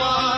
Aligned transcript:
वारंवार 0.00 0.29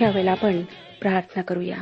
यावेळेला 0.00 0.30
आपण 0.30 0.62
प्रार्थना 1.00 1.42
करूया. 1.42 1.76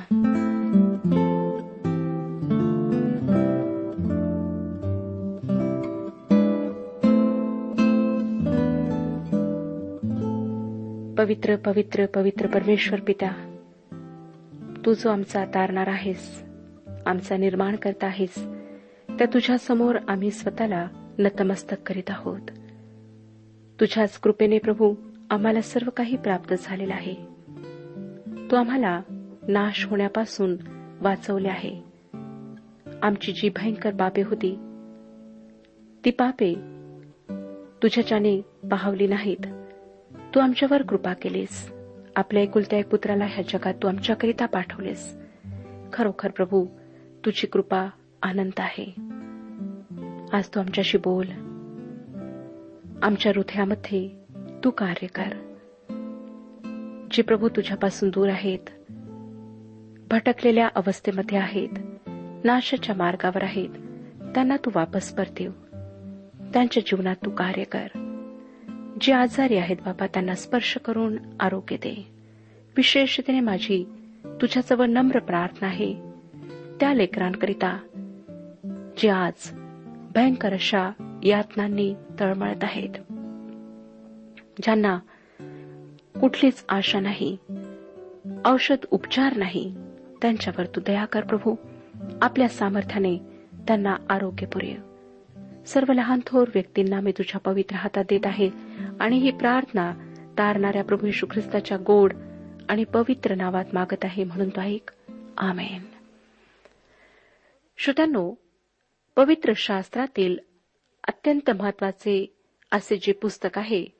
पवित्र 11.18 11.56
पवित्र 11.56 12.06
पवित्र 12.06 12.46
परमेश्वर 12.46 13.00
पिता 13.00 13.58
तू 14.86 14.94
जो 14.94 15.08
आमचा 15.08 15.44
तारणार 15.44 15.88
आहेस 15.88 16.42
आमचा 17.06 17.36
निर्माण 17.36 17.76
करत 17.76 18.04
आहेस 18.04 18.34
त्या 19.18 19.26
तुझ्या 19.34 19.58
समोर 19.58 19.98
आम्ही 20.08 20.30
स्वतःला 20.30 20.88
नतमस्तक 21.18 21.76
करीत 21.86 22.10
आहोत. 22.10 22.40
तुझ्याच 23.80 24.18
कृपेने 24.18 24.58
प्रभू 24.58 24.94
आम्हाला 25.30 25.62
सर्व 25.62 25.90
काही 25.90 26.16
प्राप्त 26.16 26.54
झालेलं 26.62 26.94
आहे. 26.94 27.35
तू 28.50 28.56
आम्हाला 28.56 29.00
नाश 29.48 29.86
होण्यापासून 29.86 30.56
वाचवले 31.00 31.48
आहे. 31.48 31.84
आमची 33.02 33.32
जी 33.32 33.48
भयंकर 33.48 33.94
पापे 33.94 34.22
होती 34.22 34.58
ती 36.04 36.10
पापे 36.10 36.54
तुझ्याच्याने 37.82 38.40
पाहवली 38.40 39.06
नाहीत. 39.06 39.46
तू 40.34 40.40
आमच्यावर 40.40 40.82
कृपा 40.82 41.12
केलीस. 41.12 41.72
आपल्या 42.16 42.42
एकुलत्या 42.42 42.78
एक 42.78 42.88
पुत्राला 42.88 43.24
ह्या 43.24 43.44
जगात 43.48 43.74
तू 43.74 43.88
आमच्याकरिता 43.88 44.46
पाठवलेस. 44.46 45.18
खरोखर 45.92 46.30
प्रभू 46.30 46.66
तुझी 47.24 47.46
कृपा 47.46 47.86
आनंद 48.22 48.52
आहे. 48.58 48.94
आज 50.32 50.48
तू 50.48 50.60
आमच्याशी 50.60 50.98
बोल. 50.98 51.26
आमच्या 53.02 53.32
हृदयामध्ये 53.34 54.24
तू 54.64 54.70
कार्य 54.70 55.06
कर. 55.06 55.45
जे 57.12 57.22
प्रभू 57.22 57.48
तुझ्यापासून 57.48 58.08
दूर 58.08 58.28
आहेत 58.28 58.70
भटकलेल्या 60.10 60.68
अवस्थेमध्ये 60.74 61.38
आहेत 61.38 61.68
नाशाच्या 62.44 62.94
मार्गावर 62.94 63.42
आहेत 63.42 63.68
त्यांना 64.34 64.56
तू 64.56 64.70
वापस 64.74 65.12
परतीव. 65.12 65.50
त्यांच्या 66.52 66.82
जीवनात 66.86 67.16
तू 67.24 67.30
कार्य 67.30 67.64
कर. 67.64 67.86
जे 69.00 69.12
आजारी 69.12 69.56
आहेत 69.56 69.76
बाबा 69.76 70.06
त्यांना 70.06 70.34
स्पर्श 70.34 70.76
करून 70.76 71.16
आरोग्य 71.40 71.76
दे. 71.76 72.06
विशेषतेने 72.76 73.40
माझी 73.40 73.84
तुझ्याजवळ 74.24 74.86
नम्र 74.86 75.18
प्रार्थना 75.18 75.66
आहे. 75.66 75.94
त्या 76.80 76.94
लेकरांकरिता 76.94 77.78
जे 78.98 79.08
आज 79.08 79.50
भयंकर 80.14 80.52
अशा 80.52 80.90
यातनांनी 81.24 81.94
तळमळत 82.20 82.64
आहेत 82.64 82.90
ज्यांना 84.62 84.98
कुठलीच 86.20 86.64
आशा 86.68 87.00
नाही. 87.00 87.36
औषध 88.44 88.76
उपचार 88.90 89.36
नाही. 89.36 89.74
त्यांच्यावर 90.22 90.66
तू 90.66 90.80
दया 90.80 91.04
कर 91.04 91.20
प्रभू. 91.20 91.54
आपल्या 92.22 92.48
सामर्थ्याने 92.48 93.16
त्यांना 93.54 93.96
आरोग्य 94.10 94.46
पुरे. 94.46 94.74
सर्व 95.66 95.92
लहान 95.92 96.20
थोर 96.26 96.48
व्यक्तींना 96.54 97.00
मी 97.00 97.12
तुझ्या 97.12 97.40
पवित्र 97.40 97.76
हातात 97.76 98.04
देत 98.08 98.20
आहे 98.24 98.50
आणि 99.00 99.18
ही 99.18 99.30
प्रार्थना 99.30 99.92
तारणाऱ्या 100.38 100.84
प्रभू 100.84 101.06
यशू 101.06 101.26
ख्रिस्ताच्या 101.30 101.78
गोड 101.86 102.12
आणि 102.68 102.84
पवित्र 102.84 103.34
नावात 103.34 103.64
मागत 103.72 104.04
आहे 104.04 104.24
म्हणून 104.24 104.48
तो 104.48 104.60
ऐक. 104.60 104.92
आमेन. 105.36 105.82
श्रोत्यांनो 107.78 108.34
पवित्र 109.16 109.52
शास्त्रातील 109.56 110.38
अत्यंत 111.08 111.50
महत्त्वाचे 111.50 112.36
असे 112.72 112.96
जे 112.96 113.12
पुस्तक 113.12 113.58
आहे 113.58 113.95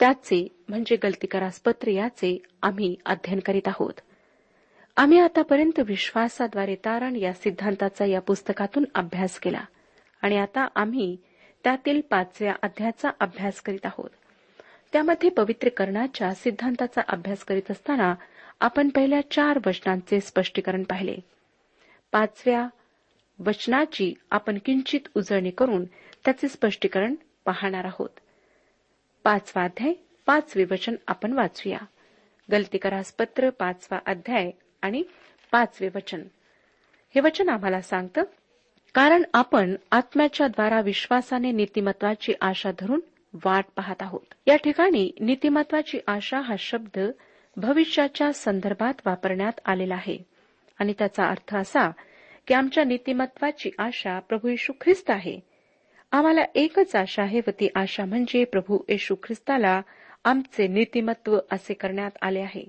त्याचे 0.00 0.48
म्हणजे 0.68 0.96
गलतीकरास 0.96 1.60
पत्र 1.60 1.88
याचे 1.88 2.38
आम्ही 2.62 2.96
अध्ययन 3.06 3.40
करीत 3.40 3.68
आहोत. 3.68 3.92
आम्ही 4.96 5.18
आतापर्यंत 5.18 5.80
विश्वासाद्वारे 5.80 6.74
तारण 6.74 7.16
या 7.16 7.32
सिद्धांताचा 7.32 8.04
या 8.04 8.20
पुस्तकातून 8.20 8.84
अभ्यास 8.94 9.40
केला. 9.40 9.64
आणि 10.22 10.36
आता 10.36 10.68
आम्ही 10.74 11.16
त्यातील 11.64 12.00
पाचव्या 12.00 12.54
अध्यायाचा 12.62 13.10
अभ्यास 13.20 13.60
करीत 13.60 13.86
आहोत. 13.86 14.10
त्यामध्ये 14.92 15.30
पवित्रीकरणाच्या 15.30 16.34
सिद्धांताचा 16.34 17.00
अभ्यास 17.08 17.44
करीत 17.44 17.70
असताना 17.70 18.14
आपण 18.60 18.88
पहिल्या 18.88 19.30
चार 19.30 19.58
वचनांचे 19.66 20.20
स्पष्टीकरण 20.20 20.82
पाहिले. 20.82 21.16
पाचव्या 22.12 22.68
वचनाची 23.46 24.14
आपण 24.30 24.58
किंचित 24.64 25.00
उजळणी 25.16 25.50
करून 25.50 25.84
त्याचे 26.24 26.48
स्पष्टीकरण 26.48 27.14
पाहणार 27.44 27.84
आहोत. 27.84 28.08
पाचवा 29.26 29.64
अध्याय 29.64 29.92
पाचवे 30.26 30.64
वचन 30.70 30.94
आपण 31.08 31.32
वाचूया. 31.32 31.78
गलतीकरास 32.52 33.12
पत्र 33.12 33.50
पाचवा 33.50 33.98
अध्याय 34.06 34.50
आणि 34.82 35.02
पाचवे 35.52 35.88
वचन 35.94 36.22
हे 37.14 37.20
वचन 37.20 37.48
आम्हाला 37.48 37.80
सांगतं 37.80 38.22
कारण 38.94 39.22
आपण 39.34 39.76
आत्म्याच्या 39.90 40.48
द्वारा 40.48 40.80
विश्वासाने 40.80 41.50
नीतिमत्वाची 41.50 42.32
आशा 42.40 42.70
धरून 42.78 43.00
वाट 43.44 43.64
पाहत 43.76 43.94
आहोत. 44.00 44.34
या 44.46 44.56
ठिकाणी 44.56 45.10
नीतिमत्वाची 45.20 45.98
आशा 46.06 46.40
हा 46.40 46.54
शब्द 46.58 47.00
भविष्याच्या 47.56 48.32
संदर्भात 48.32 48.94
वापरण्यात 49.06 49.60
आलेला 49.64 49.94
आहे. 49.94 50.18
आणि 50.78 50.92
त्याचा 50.98 51.24
अर्थ 51.24 51.56
असा 51.56 51.90
की 52.46 52.54
आमच्या 52.54 52.84
नीतिमत्वाची 52.84 53.70
आशा 53.78 54.18
प्रभू 54.18 54.54
ख्रिस्त 54.80 55.10
आहे. 55.10 55.55
आम्हाला 56.12 56.40
एकच 56.54 56.96
आशा 56.96 57.22
आहे 57.22 57.40
व 57.46 57.50
ती 57.50 57.68
आशा 57.74 58.04
म्हणजे 58.04 58.44
प्रभू 58.44 58.78
येशू 58.88 59.14
ख्रिस्ताला 59.14 59.80
आमचे 60.24 60.66
नीतिमत्व 60.66 61.38
असे 61.52 61.74
करण्यात 61.74 62.10
आले 62.22 62.40
आहे. 62.40 62.64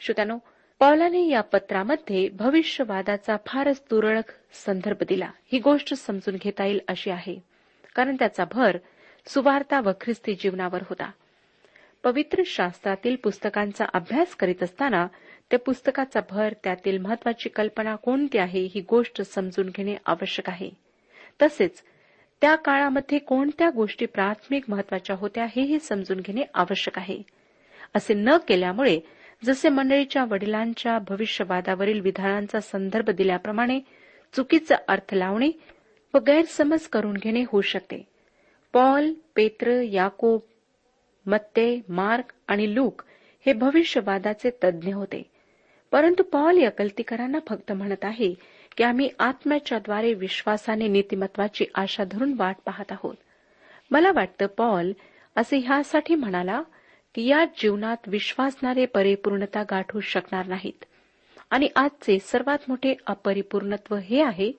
श्रोत्यानो 0.00 0.38
पौलाने 0.78 1.28
या 1.28 1.40
पत्रामध्ये 1.40 2.28
भविष्यवादाचा 2.28 3.36
फारच 3.46 3.82
तुरळक 3.90 4.24
संदर्भ 4.66 5.02
दिला. 5.08 5.30
ही 5.52 5.58
गोष्ट 5.58 5.94
समजून 5.94 6.36
घेता 6.36 6.64
येईल 6.64 6.80
अशी 6.88 7.10
आहे. 7.10 7.36
कारण 7.94 8.16
त्याचा 8.18 8.44
भर 8.52 8.78
सुवार्ता 9.26 9.80
व 9.80 9.90
ख्रिस्ती 10.00 10.34
जीवनावर 10.34 10.82
होता. 10.82 11.10
पवित्र 12.02 12.42
शास्त्रातील 12.46 13.16
पुस्तकांचा 13.16 13.84
अभ्यास 13.94 14.34
करीत 14.34 14.62
असताना 14.62 15.06
त्या 15.50 15.58
पुस्तकाचा 15.58 16.20
भर 16.30 16.52
त्यातील 16.64 16.98
महत्वाची 16.98 17.48
कल्पना 17.48 17.96
कोणती 17.96 18.38
आहे 18.38 18.60
ही 18.74 18.80
गोष्ट 18.80 19.22
समजून 19.22 19.68
घेणे 19.68 19.96
आवश्यक 20.06 20.48
आहे. 20.50 20.70
तसेच 21.42 21.82
त्या 22.40 22.54
काळामध्ये 22.54 23.18
कोणत्या 23.18 23.70
गोष्टी 23.70 24.06
प्राथमिक 24.06 24.64
महत्त्वाच्या 24.68 25.16
होत्या 25.16 25.44
हेही 25.44 25.78
समजून 25.78 26.20
घेणे 26.20 26.42
आवश्यक 26.54 26.98
आहे. 26.98 27.22
असे 27.94 28.14
न 28.14 28.28
केल्यामुळे 28.48 29.00
जसे 29.44 29.68
मंडळीच्या 29.68 30.24
वडिलांच्या 30.24 30.98
भविष्यवादावरील 30.98 32.00
विधानांचा 32.00 32.60
संदर्भ 32.60 33.10
दिल्याप्रमाणे 33.10 33.80
चुकीचा 34.32 34.76
अर्थ 34.88 35.14
लावणे 35.14 35.50
व 36.14 36.18
गैरसमज 36.18 36.86
करून 36.86 37.16
घेणे 37.16 37.42
होऊ 37.42 37.60
शकते. 37.60 38.06
पॉल 38.72 39.12
पेत्र 39.36 39.80
याकोब 39.80 40.40
मत्ते 41.26 41.80
मार्क 41.88 42.24
आणि 42.48 42.74
लूक 42.74 43.02
हे 43.46 43.52
भविष्यवादाचे 43.52 44.50
तज्ज्ञ 44.64 44.94
होते. 44.94 45.22
परंतु 45.92 46.22
पॉल 46.22 46.58
या 46.62 46.70
कल्तीकरांना 46.70 47.38
फक्त 47.48 47.72
म्हणत 47.72 48.04
आहे 48.04 48.34
की 48.76 48.84
आम्ही 48.84 49.10
आत्म्याच्याद्वारे 49.18 50.14
विश्वासाने 50.14 50.88
नीतिमत्वाची 50.88 51.64
आशा 51.74 52.04
धरून 52.04 52.34
वाट 52.36 52.56
पाहत 52.64 52.92
आहोत. 52.92 53.14
मला 53.90 54.12
वाटतं 54.12 54.46
पॉल 54.46 54.92
असे 55.36 55.58
ह्यासाठी 55.58 56.14
म्हणाला 56.14 56.62
की 57.14 57.26
या 57.26 57.44
जीवनात 57.44 57.96
विश्वासणारे 58.06 58.86
परिपूर्णता 58.86 59.62
गाठू 59.62 60.00
शकणार 60.00 60.46
नाहीत. 60.46 60.84
आणि 61.50 61.68
आजचे 61.76 62.18
सर्वात 62.18 62.58
मोठे 62.68 62.94
अपरिपूर्णत्व 63.06 63.96
हे 63.96 64.22
आहे 64.22 64.52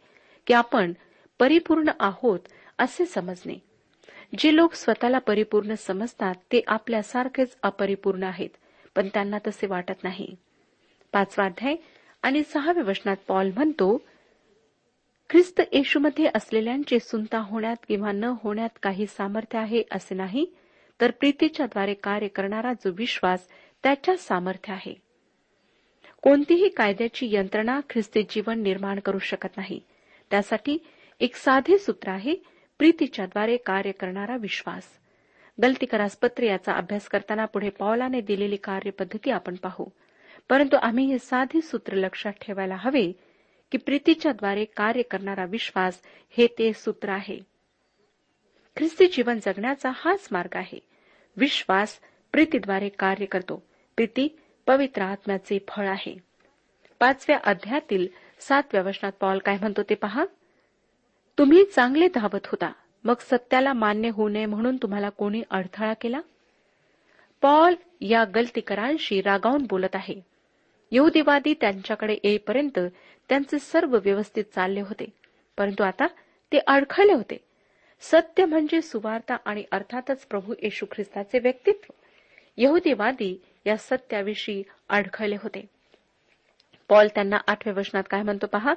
की 0.47 0.53
आपण 0.53 0.93
परिपूर्ण 1.39 1.91
आहोत 1.99 2.39
असे 2.77 3.05
समजणे. 3.05 3.61
जे 4.37 4.55
लोक 4.55 4.73
स्वतःला 4.73 5.19
परिपूर्ण 5.19 5.73
समजतात 5.73 6.35
ते 6.35 6.61
आपल्यासारखेच 6.67 7.57
अपरिपूर्ण 7.63 8.23
आहेत 8.23 8.49
पण 8.95 9.07
त्यांना 9.07 9.37
तसे 9.47 9.67
वाटत 9.67 10.03
नाही. 10.03 10.35
पाचवा 11.13 11.45
अध्याय 11.45 11.75
आणि 12.25 12.43
सहाव्या 12.43 12.83
वचनात 12.83 13.15
पॉल 13.27 13.51
म्हणतो 13.55 13.97
ख्रिस्त 15.29 15.61
येशूमध्ये 15.71 16.29
असलेल्यांचे 16.35 16.99
सुनता 16.99 17.37
होण्यात 17.37 17.75
किंवा 17.87 18.11
न 18.11 18.23
होण्यात 18.23 18.69
काही 18.83 19.07
सामर्थ्य 19.07 19.59
आहे 19.59 19.83
असे 19.91 20.15
नाही 20.15 20.45
तर 21.01 21.11
प्रीतीच्याद्वारे 21.11 21.93
कार्य 21.93 22.27
करणारा 22.27 22.73
जो 22.73 22.91
विश्वास 22.91 23.47
त्याच्या 23.83 24.17
सामर्थ्य 24.17 24.73
आहे. 24.73 24.93
कोणतीही 26.21 26.69
कायद्याची 26.69 27.35
यंत्रणा 27.35 27.79
ख्रिस्ती 27.89 28.23
जीवन 28.23 28.61
निर्माण 28.61 28.99
करू 28.99 29.19
शकत 29.19 29.57
नाही. 29.57 29.79
त्यासाठी 30.31 30.77
एक 31.19 31.35
साधे 31.35 31.77
सूत्र 31.77 32.09
आहे 32.09 32.35
प्रीतीच्याद्वारे 32.77 33.57
कार्य 33.57 33.91
करणारा 33.91 34.37
विश्वास. 34.37 34.83
गलतीकरासपत्र 35.63 36.43
याचा 36.43 36.73
अभ्यास 36.73 37.07
करताना 37.07 37.45
पुढे 37.45 37.69
पावलाने 37.69 38.21
दिलेली 38.21 38.55
कार्यपद्धती 38.55 39.31
आपण 39.31 39.55
पाहू. 39.55 39.85
परंतु 40.49 40.77
आम्ही 40.81 41.05
हे 41.05 41.19
साधे 41.19 41.61
सूत्र 41.61 41.93
लक्षात 41.93 42.33
ठेवायला 42.33 42.75
हवे 42.75 43.11
की 43.71 43.77
प्रीतीच्याद्वारे 43.77 44.65
कार्य 44.65 45.01
करणारा 45.01 45.45
विश्वास 45.45 46.01
हे 46.37 46.47
ते 46.47 46.73
सूत्र 46.73 47.09
आहे. 47.09 47.39
ख्रिस्ती 48.77 49.07
जीवन 49.07 49.39
जगण्याचा 49.39 49.91
हाच 49.95 50.27
मार्ग 50.31 50.55
आहे. 50.55 50.79
विश्वास 51.37 51.99
प्रीतीद्वारे 52.31 52.89
कार्य 52.89 53.25
करतो. 53.25 53.63
प्रीती 53.95 54.39
पवित्र 54.67 55.01
आत्म्याचे 55.01 55.59
फळ 55.67 55.87
आहे. 55.87 56.17
पाचव्या 56.99 57.39
अध्यातील 57.43 58.07
सातव्या 58.39 58.81
वचनात 58.81 59.11
पॉल 59.11 59.37
काय 59.37 59.57
म्हणतो 59.57 59.83
ते 59.83 59.95
पहा. 59.95 60.25
तुम्ही 61.37 61.65
चांगले 61.65 62.07
धावत 62.07 62.45
होता. 62.45 62.71
मग 63.03 63.15
सत्याला 63.19 63.73
मान्य 63.73 64.09
होऊ 64.09 64.29
नये 64.29 64.45
म्हणून 64.45 64.77
तुम्हाला 64.77 65.09
कोणी 65.09 65.43
अडथळा 65.49 65.93
केला? 65.93 66.19
पॉल 67.41 67.75
या 68.01 68.23
गलतीकरांशी 68.23 69.21
रागावून 69.21 69.65
बोलत 69.69 69.95
आहे. 69.95 70.34
यहुदीवादी 70.95 71.53
त्यांच्याकडे 71.53 72.17
येईपर्यंत 72.23 72.79
त्यांचे 73.29 73.59
सर्व 73.59 73.97
व्यवस्थित 74.03 74.43
चालले 74.43 74.81
होते. 74.81 75.05
परंतु 75.57 75.83
आता 75.83 76.07
ते 76.51 76.59
अडखळले 76.67 77.13
होते. 77.13 77.37
सत्य 78.01 78.45
म्हणजे 78.45 78.81
सुवार्ता 78.81 79.37
आणि 79.45 79.63
अर्थातच 79.71 80.25
प्रभू 80.25 80.53
येशू 80.63 80.85
ख्रिस्ताचे 80.91 81.39
व्यक्तित्व. 81.39 81.91
यहुदीवादी 82.57 83.41
या 83.65 83.77
सत्याविषयी 83.77 84.63
अडखळले 84.89 85.35
होते. 85.35 85.65
पॉल 86.89 87.07
त्यांना 87.07 87.37
आठव्या 87.47 87.73
वचनात 87.77 88.03
काय 88.09 88.21
म्हणतो 88.21 88.47
पहा? 88.47 88.73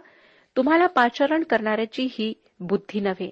तुम्हाला 0.56 0.86
पाचारण 0.86 1.42
करणाऱ्याची 1.42 2.08
ही 2.10 2.34
बुद्धी 2.60 3.00
नव्हे. 3.00 3.30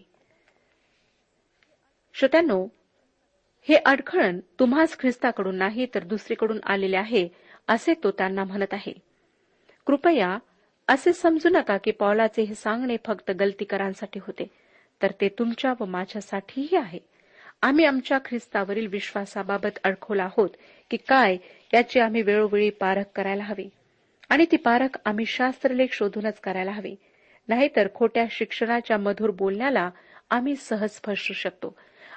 श्रोत्यांनो 2.15 2.67
हे 3.69 3.75
अडखळण 3.75 4.41
तुम्हाच 4.61 4.99
ख्रिस्ताकडून 4.99 5.57
नाही 5.57 5.87
तर 5.95 6.05
दुसरीकडून 6.05 6.59
आलेले 6.65 6.97
आहे. 6.97 7.29
असे 7.69 7.95
तो 7.95 8.11
त्यांना 8.11 8.45
म्हणत 8.45 8.75
आहे. 8.75 8.93
कृपया 9.87 10.39
असे 10.89 11.13
समजू 11.13 11.49
नका 11.49 11.77
की 11.77 11.91
पॉलाचे 11.91 12.43
हे 12.43 12.55
सांगणे 12.55 12.97
फक्त 13.07 13.31
गलतीकरांसाठी 13.31 14.21
होते 14.27 14.51
तर 15.03 15.11
ते 15.21 15.29
तुमच्या 15.29 15.75
व 15.81 15.85
माझ्यासाठीही 15.85 16.77
आहे. 16.77 16.99
आम्ही 17.63 17.85
आमच्या 17.85 18.19
ख्रिस्तावरील 18.25 18.87
विश्वासाबाबत 18.87 19.79
अडखोला 19.85 20.25
आहोत 20.25 20.49
की 20.91 20.97
काय 20.97 21.37
याची 21.75 22.01
आम्ही 22.01 22.23
वेळोवेळी 22.23 22.71
पारख 22.71 23.05
करायला 23.15 23.43
हवी. 23.43 23.69
आणि 24.29 24.47
ती 24.53 24.57
पारख 24.57 24.99
आम्ही 25.05 25.27
शास्त्रलेख 25.27 25.87
शोधूनच 25.93 26.41
करायला 26.41 26.71
हवी. 26.71 26.97
नाहीतर 27.49 27.89
खोट्या 27.95 28.25
शिक्षणाच्या 28.31 28.99
मधुर 28.99 29.31
बोलण्याला 29.31 29.91
आम्ही 30.31 30.57
सहज 30.57 30.91
फसू 30.91 31.33
शकतो. 31.33 31.77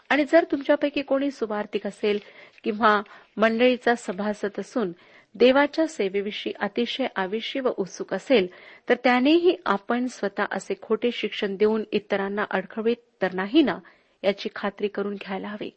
आणि 0.10 0.26
जर 0.32 0.46
तुमच्यापैकी 0.52 1.02
कोणी 1.02 1.32
सुवार्थिक 1.32 1.88
असेल 1.88 2.20
किंवा 2.64 3.02
मंडळीचा 3.38 3.96
सभासद 3.96 4.60
असून 4.60 4.92
देवाच्या 5.36 5.88
सेवेविषयी 5.88 6.54
अतिशय 6.60 7.08
आविष्य 7.16 7.60
व 7.60 7.70
उत्सुक 7.78 8.14
असेल 8.14 8.48
तर 8.90 8.94
त्यानेही 9.04 9.58
आपण 9.66 10.08
स्वतः 10.08 10.46
असे 10.52 10.74
खोटे 10.82 11.12
शिक्षण 11.12 11.56
देऊन 11.56 11.84
इतरांना 11.92 12.46
अडखळीत 12.52 12.96
तर 13.22 13.34
नाही 13.34 13.62
ना 13.62 13.78
याची 14.24 14.50
खात्री 14.56 14.88
करून 14.88 15.16
घ्यायला 15.16 15.48
हवी. 15.48 15.70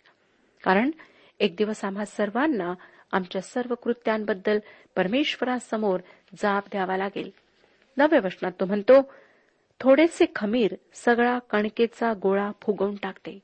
कारण 0.64 0.90
एक 1.40 1.56
दिवस 1.56 1.84
आम्हा 1.84 2.04
सर्वांना 2.04 2.74
आमच्या 3.12 3.40
सर्व 3.40 3.74
कृत्यांबद्दल 3.74 4.58
परमेश्वरासमोर 4.96 6.00
जाब 6.42 6.62
द्यावा 6.70 6.96
लागेल. 6.96 7.30
नव्या 7.96 8.20
वचनात 8.24 8.52
तो 8.60 8.64
म्हणतो 8.64 9.12
थोडेसे 9.80 10.24
खमीर 10.36 10.74
सगळा 10.94 11.38
कणकेचा 11.38 12.12
गोळा 12.22 12.50
फुगवून 12.62 12.94
टाकते. 12.94 13.38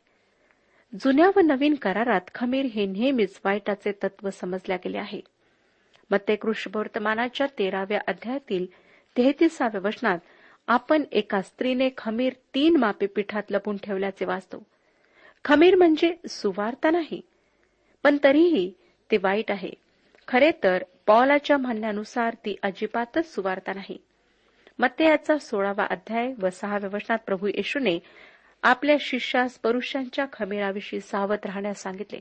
जुन्या 1.00 1.30
व 1.36 1.40
नवीन 1.40 1.74
करारात 1.74 2.20
खमीर 2.34 2.64
हे 2.64 2.86
नेहमीच 2.86 3.40
वाईटाचे 3.44 3.92
तत्व 3.92 4.30
समजल्या 4.30 4.76
गेले 4.76 4.98
आहे. 4.98 5.20
मत्ते 6.10 6.36
कृष्ण 6.36 6.78
वर्तमानाच्या 6.78 7.46
तेराव्या 7.58 8.00
अध्यायातील 8.06 8.66
तेहतीसाव्या 9.16 9.80
वचनात 9.84 10.18
आपण 10.66 11.02
एका 11.12 11.42
स्त्रीने 11.42 11.88
खमीर 11.96 12.32
तीन 12.54 12.76
मापे 12.76 13.06
पिठात 13.06 13.42
लपून 13.50 13.76
ठेवल्याचे 13.76 14.24
वाचतो. 14.24 14.62
खमीर 15.44 15.74
म्हणजे 15.74 16.14
सुवार्ता 16.28 16.90
नाही 16.90 17.20
पण 18.02 18.16
तरीही 18.24 18.72
ते 19.10 19.16
वाईट 19.16 19.50
आहे. 19.50 19.70
खरे 20.28 20.50
तर 20.62 20.82
पॉलाच्या 21.06 21.56
म्हणण्यानुसार 21.56 22.34
ती 22.34 22.56
अजिबातच 22.62 23.34
सुवार्ता 23.34 23.72
नाही. 23.72 23.98
मत्तेयाचा 24.78 25.38
सोळावा 25.38 25.86
अध्याय 25.90 26.32
व 26.42 26.50
सहाव्या 26.50 26.90
वचनात 26.92 27.18
प्रभू 27.26 27.46
येशूने 27.46 27.98
आपल्या 28.62 28.96
शिष्यास 29.00 29.58
पुरुषांच्या 29.58 30.26
खमीराविषयी 30.32 31.00
सावध 31.00 31.38
राहण्यास 31.44 31.82
सांगितले. 31.82 32.20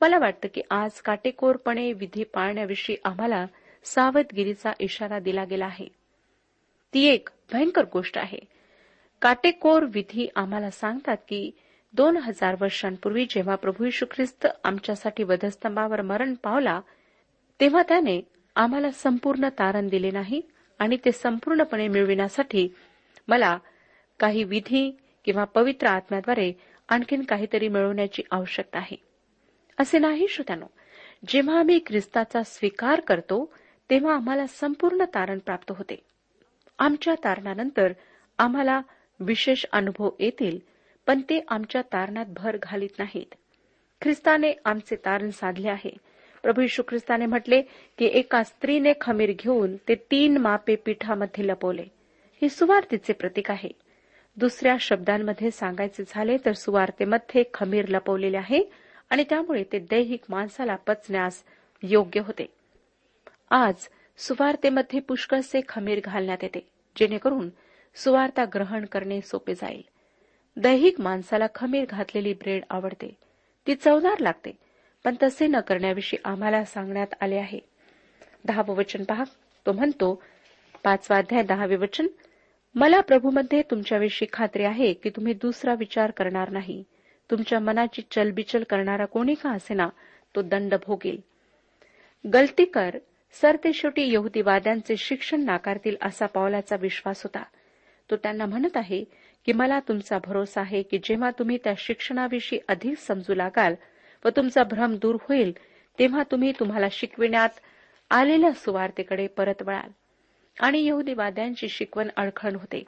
मला 0.00 0.18
वाटतं 0.18 0.48
की 0.54 0.60
आज 0.70 1.00
काटेकोरपणे 1.00 1.92
विधी 1.92 2.24
पाळण्याविषयी 2.24 2.96
आम्हाला 3.04 3.46
सावधगिरीचा 3.84 4.72
इशारा 4.80 5.18
दिला 5.18 5.44
गेला 5.44 5.64
आहे. 5.64 5.88
ती 6.94 7.04
एक 7.04 7.28
भयंकर 7.52 7.84
गोष्ट 7.92 8.18
आहे. 8.18 8.38
काटेकोर 9.22 9.82
विधी 9.82 10.28
आम्हाला 10.36 10.70
सांगतात 10.70 11.16
की 11.16 11.50
दोन 11.92 12.16
हजार 12.16 12.56
वर्षांपूर्वी 12.60 13.26
जेव्हा 13.30 13.54
प्रभू 13.54 13.84
यशू 13.84 14.06
ख्रिस्त 14.10 14.46
आमच्यासाठी 14.64 15.22
वधस्तंभावर 15.22 16.02
मरण 16.02 16.34
पावला 16.34 16.80
तेव्हा 17.60 17.82
त्याने 17.82 18.20
आम्हाला 18.56 18.90
संपूर्ण 18.90 19.48
तारण 19.48 19.88
दिले 19.88 20.10
नाही 20.10 20.40
आणि 20.78 20.96
ते 21.04 21.12
संपूर्णपणे 21.12 21.88
मिळविण्यासाठी 21.88 22.68
मला 23.28 23.58
काही 24.20 24.44
विधी 24.44 24.98
किंवा 25.24 25.44
पवित्र 25.44 25.86
आत्म्याद्वारे 25.86 26.52
आणखीन 26.88 27.22
काहीतरी 27.22 27.68
मिळवण्याची 27.68 28.22
आवश्यकता 28.30 28.78
आहे. 28.78 28.96
असे 29.78 29.98
नाही 29.98 30.28
श्रोत्यानो. 30.28 30.66
जेव्हा 31.28 31.58
आम्ही 31.58 31.78
ख्रिस्ताचा 31.86 32.42
स्वीकार 32.42 33.00
करतो 33.00 33.52
तेव्हा 33.90 34.14
आम्हाला 34.14 34.46
संपूर्ण 34.46 35.04
तारण 35.04 35.38
प्राप्त 35.38 35.72
होते. 35.76 35.96
आमच्या 36.78 37.14
तारणानंतर 37.14 37.92
आम्हाला 38.38 38.80
विशेष 39.20 39.64
अनुभव 39.72 40.10
येतील 40.18 40.58
पण 41.06 41.20
ते 41.20 41.44
आमच्या 41.48 41.82
तारणात 41.82 42.26
भर 42.28 42.56
घालीत 42.62 42.98
नाहीत. 42.98 43.34
ख्रिस्ताने 44.02 44.52
आमचे 44.64 44.96
तारण 44.96 45.30
साधले 45.30 45.68
आहे. 45.68 45.96
प्रभू 46.42 46.60
यशू 46.60 46.82
ख्रिस्ताने 46.88 47.26
म्हटले 47.26 47.62
की 47.98 48.04
एका 48.06 48.42
स्त्रीने 48.42 48.92
खमीर 49.00 49.32
घेऊन 49.38 49.76
ते 49.76 49.94
तीन 49.94 50.36
मापे 50.36 50.76
पीठामध्ये 50.76 51.46
लपवले. 51.46 51.84
हे 52.42 52.48
सुवार्तेचे 52.48 53.12
प्रतीक 53.12 53.50
आहे. 53.50 53.70
दुसऱ्या 54.36 54.76
शब्दांमध्ये 54.80 55.50
सांगायचे 55.50 56.02
झाले 56.08 56.36
तर 56.36 56.52
सुवार्तेमध्ये 56.52 57.42
खमीर 57.54 57.88
लपवलेले 57.88 58.36
आहे. 58.36 58.72
आणि 59.14 59.24
त्यामुळे 59.24 59.62
ते 59.72 59.78
दैहिक 59.78 60.20
माणसाला 60.28 60.74
पचण्यास 60.76 61.42
योग्य 61.82 62.20
होते. 62.20 62.46
आज 63.50 63.74
सुवार्तेमध्ये 64.18 65.00
पुष्कळसे 65.00 65.60
खमीर 65.68 66.00
घालण्यात 66.04 66.38
येते 66.42 66.66
जेणेकरून 66.96 67.48
सुवार्ता 67.94 68.44
ग्रहण 68.44 68.84
करणे 68.84 69.20
सोपे 69.20 69.54
जाईल. 69.54 69.82
दैहिक 70.56 71.00
माणसाला 71.00 71.46
खमीर 71.54 71.84
घातलेली 71.90 72.32
ब्रेड 72.32 72.64
आवडते. 72.70 73.16
ती 73.66 73.74
चवदार 73.74 74.18
लागते 74.18 74.58
पण 75.04 75.14
तसे 75.22 75.46
न 75.46 75.60
करण्याविषयी 75.60 76.18
आम्हाला 76.24 76.64
सांगण्यात 76.64 77.14
आले 77.20 77.36
आहे. 77.36 77.60
दहावं 78.44 78.76
वचन 78.76 79.04
पहा. 79.04 79.24
तो 79.66 79.72
म्हणतो 79.72 80.22
पाचवा 80.84 81.16
अध्याय 81.16 81.42
दहावे 81.42 81.76
वचन 81.76 82.06
मला 82.74 83.00
प्रभूमध्ये 83.00 83.62
तुमच्याविषयी 83.62 84.28
खात्री 84.32 84.64
आहे 84.64 84.92
की 84.92 85.10
तुम्ही 85.10 85.34
दुसरा 85.34 85.74
विचार 85.74 86.10
करणार 86.10 86.50
नाही. 86.50 86.84
तुमच्या 87.30 87.58
मनाची 87.58 88.02
चलबिचल 88.10 88.62
करणारा 88.62 89.04
कोणी 89.04 89.34
का 89.34 89.50
असेना 89.50 89.88
तो 90.36 90.42
दंड 90.42 90.74
भोगेल. 90.86 91.20
गलतीकर 92.34 92.98
सर 93.40 93.56
ते 93.56 93.72
शेवटी 93.72 94.12
यहुदीवाद्यांचे 94.12 94.96
शिक्षण 94.96 95.44
नाकारतील 95.44 95.96
असा 96.02 96.26
पावलाचा 96.26 96.76
विश्वास 96.76 97.22
होता. 97.22 97.42
तो 98.10 98.16
त्यांना 98.16 98.46
म्हणत 98.46 98.76
आहे 98.76 99.04
की 99.46 99.52
मला 99.52 99.80
तुमचा 99.80 100.18
भरोसा 100.24 100.60
आहे 100.60 100.82
की 100.82 100.98
जेव्हा 100.98 101.30
तुम्ही 101.30 101.58
त्या 101.64 101.74
शिक्षणाविषयी 101.78 102.58
अधिक 102.68 102.98
समजू 102.98 103.34
लागाल 103.34 103.74
व 104.24 104.28
तुमचा 104.28 104.62
भ्रम 104.64 104.96
दूर 104.96 105.16
होईल 105.22 105.52
तेव्हा 105.98 106.22
तुम्ही 106.30 106.52
तुम्हाला 106.52 106.86
शिकविण्यात 106.90 107.48
आलेल्या 108.10 108.52
सुवार्तेकडे 108.52 109.26
परत 109.26 109.62
वळाल. 109.62 109.90
आणि 110.60 110.86
यहुदीवाद्यांची 110.86 111.68
शिकवण 111.68 112.08
अडखण 112.16 112.54
होते. 112.54 112.84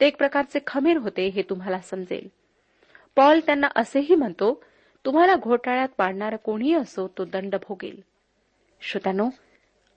ते 0.00 0.06
एक 0.06 0.16
प्रकारचे 0.16 0.58
खमीर 0.66 0.96
होते 0.96 1.26
हे 1.26 1.42
तुम्हाला 1.42 1.78
समजेल. 1.78 2.28
पॉल 3.18 3.40
त्यांना 3.46 3.68
असेही 3.76 4.14
म्हणतो 4.14 4.62
तुम्हाला 5.04 5.34
घोटाळ्यात 5.36 5.88
पाडणारा 5.98 6.36
कोणीही 6.36 6.74
असो 6.74 7.06
तो 7.18 7.24
दंड 7.24 7.54
भोगेल. 7.54 8.00
श्रोत्यानो 8.80 9.28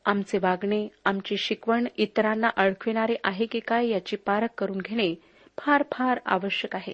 आमचे 0.06 0.38
वागणे 0.38 0.88
आमची 1.06 1.38
शिकवण 1.38 1.88
इतरांना 1.98 2.50
अडकविणारे 2.58 3.16
आहे 3.24 3.46
की 3.46 3.60
काय 3.60 3.88
याची 3.88 4.16
पारख 4.16 4.48
करून 4.58 4.78
घेणे 4.78 5.14
फार 5.58 5.84
फार 5.92 6.20
आवश्यक 6.26 6.76
आहे. 6.76 6.94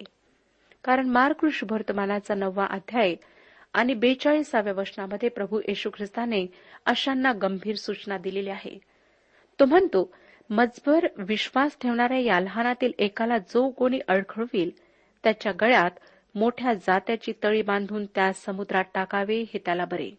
कारण 0.83 1.09
मार्कृष 1.09 1.63
वर्तमानाचा 1.71 2.35
नववा 2.35 2.65
अध्याय 2.65 3.15
आणि 3.73 3.93
बेचाळीसाव्या 3.93 4.73
वचनामध्ये 4.73 5.29
प्रभू 5.29 5.59
येशू 5.67 5.89
ख्रिस्ताने 5.89 6.45
अशांना 6.85 7.31
गंभीर 7.41 7.75
सूचना 7.75 8.17
दिलेली 8.17 8.49
आहे. 8.49 8.77
तो 9.59 9.65
म्हणतो 9.65 10.11
मजबर 10.49 11.07
विश्वास 11.17 11.77
ठेवणाऱ्या 11.81 12.19
या 12.19 12.39
लहानातील 12.39 12.91
एकाला 12.99 13.37
जो 13.37 13.69
कोणी 13.69 13.99
अडखळवील 14.07 14.71
त्याच्या 15.23 15.51
गळ्यात 15.61 15.91
मोठ्या 16.37 16.73
जात्याची 16.73 17.33
तळी 17.43 17.61
बांधून 17.61 18.05
त्या 18.05 18.33
समुद्रात 18.33 18.83
टाकावे 18.93 19.41
हे 19.41 19.57
त्याला 19.57 19.85
बरे. 19.85 20.11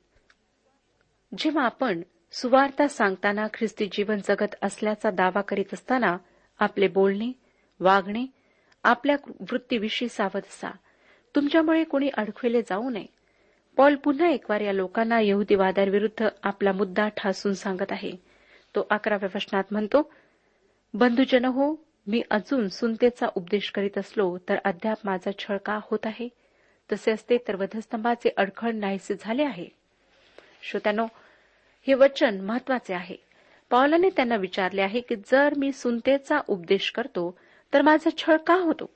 जेव्हा 1.39 1.65
आपण 1.65 2.03
सुवार्ता 2.33 2.89
सांगताना 2.89 3.47
ख्रिस्ती 3.55 3.89
जीवन 3.93 4.17
जगत 4.17 4.55
असल्याचा 4.63 5.11
दावा 5.11 5.41
करीत 5.41 5.65
असताना 5.73 6.17
आपले 6.59 6.89
बोलणे 6.89 7.33
वागणे 7.81 8.27
आपल्या 8.85 9.17
वृत्तीविषयी 9.41 10.09
सावध 10.09 10.39
असा. 10.39 10.71
तुमच्यामुळे 11.37 11.85
कोणी 11.85 12.09
अडखविले 12.15 12.63
जाऊ 12.63 12.91
नये. 12.91 13.07
पॉल 13.77 13.95
पुन्हा 13.95 14.29
एकवार 14.29 14.61
या 14.61 14.73
लोकांना 14.73 15.21
यहुदीवादाविरुद्ध 15.21 16.29
आपला 16.43 16.73
मुद्दा 16.73 17.09
ठासून 17.09 17.53
सांगत 17.53 17.93
आहे. 17.93 18.13
तो 18.75 18.87
अकराव्या 18.91 19.29
प्रश्नात 19.29 19.65
म्हणतो 19.71 20.13
बंधुजन 20.95 21.45
हो 21.45 21.88
मी 22.09 22.23
अजून 22.31 22.69
सुनतेचा 22.69 23.27
उपदेश 23.35 23.71
करीत 23.71 23.99
असलो 23.99 24.39
तर 24.49 24.57
अद्याप 24.65 24.99
माझा 25.05 25.31
छळ 25.39 25.57
का 25.57 25.81
होत 25.83 25.99
आहे. 26.05 26.29
तसे 26.93 27.13
असते 27.13 27.37
तर 27.37 27.57
वधस्तंभाचे 27.57 28.31
अडखळ 28.37 28.71
नाहीसे 28.71 29.15
झाले 29.21 29.43
आहे. 29.43 29.67
श्रोत्यानो 30.63 31.07
हे 31.87 31.95
वचन 31.95 32.41
महत्त्वाचे 32.41 32.95
आहे. 32.95 33.17
पावलाने 33.71 34.09
त्यांना 34.09 34.37
विचारले 34.37 34.81
आहे 34.81 35.01
की 35.01 35.17
जर 35.17 35.55
मी 35.57 35.73
सुनतेचा 35.73 36.41
उपदेश 36.49 36.91
करतो 36.91 37.39
तर 37.75 37.83
माझा 37.83 38.11
छळ 38.19 38.37
का 38.37 38.55
होतो. 38.55 38.91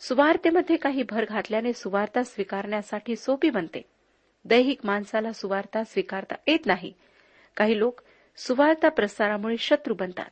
सुवार्तेमध्ये 0.00 0.76
काही 0.76 1.02
भर 1.02 1.24
घातल्याने 1.24 1.72
सुवार्ता 1.72 2.22
स्वीकारण्यासाठी 2.22 3.16
सोपी 3.16 3.50
बनते. 3.50 3.82
दैहिक 4.44 4.78
माणसाला 4.84 5.32
सुवार्ता 5.32 5.84
स्वीकारता 5.84 6.34
येत 6.46 6.66
नाही. 6.66 6.92
काही 7.56 7.78
लोक 7.78 8.00
सुवार्ता 8.36 8.88
प्रसारामुळे 8.88 9.56
शत्रू 9.56 9.94
बनतात. 9.94 10.30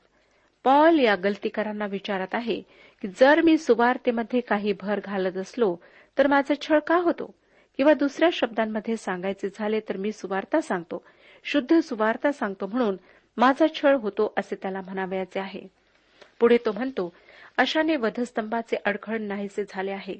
पॉल 0.66 0.98
या 0.98 1.16
गलतीकारांना 1.16 1.86
विचारत 1.86 2.34
आहे 2.34 2.60
की 3.02 3.08
जर 3.08 3.40
मी 3.40 3.58
सुवार्तेमध्ये 3.58 4.40
काही 4.40 4.72
भर 4.80 5.00
घालत 5.04 5.36
असलो 5.36 5.76
तर 6.18 6.26
माझा 6.26 6.54
छळ 6.60 6.78
का 6.78 6.96
होतो? 6.96 7.34
किंवा 7.76 7.94
दुसऱ्या 7.94 8.28
शब्दांमध्ये 8.32 8.96
सांगायचे 8.96 9.48
झाले 9.48 9.80
तर 9.80 9.96
मी 9.96 10.12
सुवार्ता 10.12 10.60
सांगतो 10.60 11.02
शुद्ध 11.44 11.80
सुवार्ता 11.80 12.32
सांगतो 12.32 12.66
म्हणून 12.66 12.96
माझा 13.36 13.66
छळ 13.74 13.94
होतो 13.94 14.32
असे 14.36 14.54
त्याला 14.54 14.80
म्हणावयाचे 14.80 15.40
आहे. 15.40 15.66
पुढे 16.40 16.58
तो 16.66 16.72
म्हणतो 16.72 17.12
अशाने 17.58 17.96
वधस्तंभाचे 17.96 18.76
अडखळ 18.84 19.18
नाहीसे 19.18 19.64
झाले 19.68 19.90
आहे. 19.90 20.14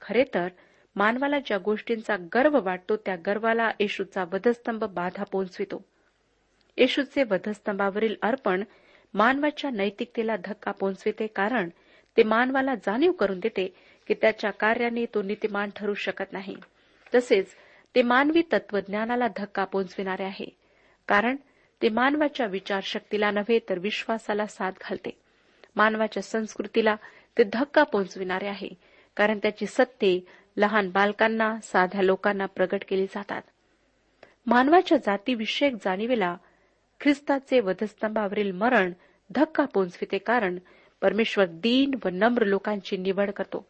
खरे 0.00 0.24
तर 0.34 0.48
मानवाला 0.96 1.38
ज्या 1.38 1.58
गोष्टींचा 1.58 2.16
गर्व 2.34 2.60
वाटतो 2.64 2.96
त्या 2.96 3.16
गर्वाला 3.16 3.70
येशूचा 3.80 4.24
वधस्तंभ 4.32 4.84
बाधा 4.84 5.24
पोहोचवितो. 5.24 5.82
येशूचे 6.76 7.22
वधस्तंभावरील 7.22 8.14
अर्पण 8.22 8.64
मानवाच्या 9.14 9.70
नैतिकतेला 9.70 10.36
धक्का 10.36 10.70
पोहोचविते 10.70 11.26
कारण 11.26 11.68
ते 12.16 12.22
मानवाला 12.22 12.74
जाणीव 12.74 13.12
करून 13.12 13.38
देते 13.38 13.74
की 14.06 14.14
त्याच्या 14.14 14.50
कार्याने 14.50 15.04
तो 15.04 15.22
नीतिमान 15.22 15.70
ठरू 15.76 15.94
शकत 15.94 16.32
नाही. 16.32 16.56
तसेच 17.14 17.46
ते 17.94 18.02
मानवी 18.02 18.42
तत्वज्ञानाला 18.52 19.26
धक्का 19.36 19.64
पोहोचविणारे 19.64 20.24
आहे. 20.24 20.56
कारण 21.08 21.36
ते 21.82 21.88
मानवाच्या 21.88 22.46
विचारशक्तीला 22.46 23.30
नव्हे 23.30 23.58
तर 23.68 23.78
विश्वासाला 23.78 24.46
साथ 24.46 24.72
घालते. 24.80 25.10
मानवाच्या 25.76 26.22
संस्कृतीला 26.22 26.96
ते 27.38 27.42
धक्का 27.42 27.82
पोहोचविणारे 27.82 28.46
आहे. 28.46 28.68
कारण 29.16 29.38
त्याची 29.38 29.66
सत्ये 29.66 30.20
लहान 30.56 30.90
बालकांना 30.90 31.56
साध्या 31.62 32.02
लोकांना 32.02 32.46
प्रगट 32.46 32.84
केली 32.88 33.06
जातात. 33.06 33.42
मानवाच्या 34.46 34.98
जातीविषयक 34.98 35.74
जाणीवेला 35.74 36.36
ख्रिस्ताचे 37.00 37.60
वधस्तंभावरील 37.60 38.50
मरण 38.52 38.92
धक्का 39.30 39.64
पोचविते 39.64 40.18
कारण 40.18 40.58
परमेश्वर 41.02 41.46
दीन 41.46 41.94
व 42.04 42.08
नम्र 42.12 42.44
लोकांची 42.44 42.96
निवड 42.96 43.30
करतो. 43.30 43.66